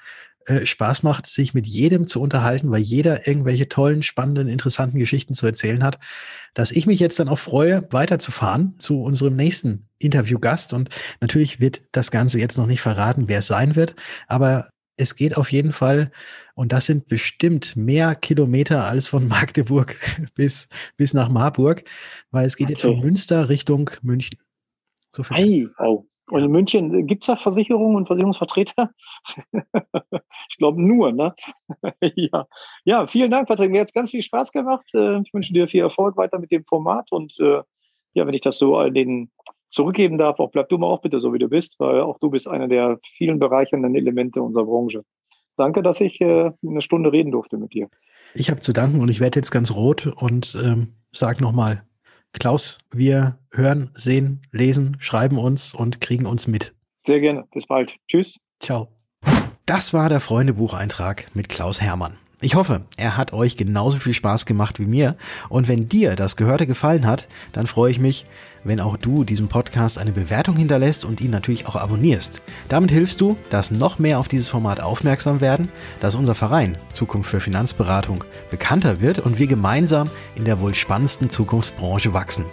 [0.47, 5.33] äh, Spaß macht, sich mit jedem zu unterhalten, weil jeder irgendwelche tollen, spannenden, interessanten Geschichten
[5.33, 5.99] zu erzählen hat,
[6.53, 10.73] dass ich mich jetzt dann auch freue, weiterzufahren zu unserem nächsten Interviewgast.
[10.73, 10.89] Und
[11.19, 13.95] natürlich wird das Ganze jetzt noch nicht verraten, wer es sein wird,
[14.27, 16.11] aber es geht auf jeden Fall,
[16.55, 19.95] und das sind bestimmt mehr Kilometer als von Magdeburg
[20.33, 21.83] bis, bis nach Marburg,
[22.31, 22.73] weil es geht okay.
[22.73, 24.39] jetzt von Münster Richtung München.
[25.11, 25.67] So viel.
[25.77, 26.05] Ei, oh.
[26.29, 28.91] Und in München gibt es da Versicherungen und Versicherungsvertreter?
[30.57, 31.35] ich glaube nur, ne?
[32.15, 32.47] ja.
[32.83, 33.69] ja, vielen Dank, Patrick.
[33.69, 34.89] Mir hat es ganz viel Spaß gemacht.
[34.95, 37.11] Äh, ich wünsche dir viel Erfolg weiter mit dem Format.
[37.11, 37.61] Und äh,
[38.13, 39.29] ja, wenn ich das so all den
[39.69, 42.31] zurückgeben darf, auch bleib du mal auch bitte so, wie du bist, weil auch du
[42.31, 45.03] bist einer der vielen bereichernden Elemente unserer Branche.
[45.57, 47.87] Danke, dass ich äh, eine Stunde reden durfte mit dir.
[48.33, 51.83] Ich habe zu danken und ich werde jetzt ganz rot und ähm, sage nochmal
[52.33, 56.73] Klaus, wir hören, sehen, lesen, schreiben uns und kriegen uns mit.
[57.03, 57.45] Sehr gerne.
[57.53, 57.95] Bis bald.
[58.07, 58.39] Tschüss.
[58.59, 58.96] Ciao.
[59.67, 62.13] Das war der Freundebucheintrag mit Klaus Hermann.
[62.39, 65.17] Ich hoffe, er hat euch genauso viel Spaß gemacht wie mir.
[65.49, 68.25] Und wenn dir das Gehörte gefallen hat, dann freue ich mich,
[68.63, 72.41] wenn auch du diesem Podcast eine Bewertung hinterlässt und ihn natürlich auch abonnierst.
[72.69, 75.67] Damit hilfst du, dass noch mehr auf dieses Format aufmerksam werden,
[75.99, 81.29] dass unser Verein Zukunft für Finanzberatung bekannter wird und wir gemeinsam in der wohl spannendsten
[81.29, 82.45] Zukunftsbranche wachsen.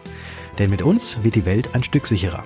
[0.59, 2.43] Denn mit uns wird die Welt ein Stück sicherer.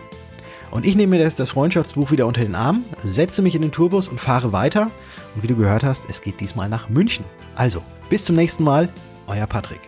[0.70, 3.72] Und ich nehme mir jetzt das Freundschaftsbuch wieder unter den Arm, setze mich in den
[3.72, 4.90] Tourbus und fahre weiter.
[5.34, 7.24] Und wie du gehört hast, es geht diesmal nach München.
[7.54, 8.88] Also, bis zum nächsten Mal,
[9.26, 9.80] euer Patrick.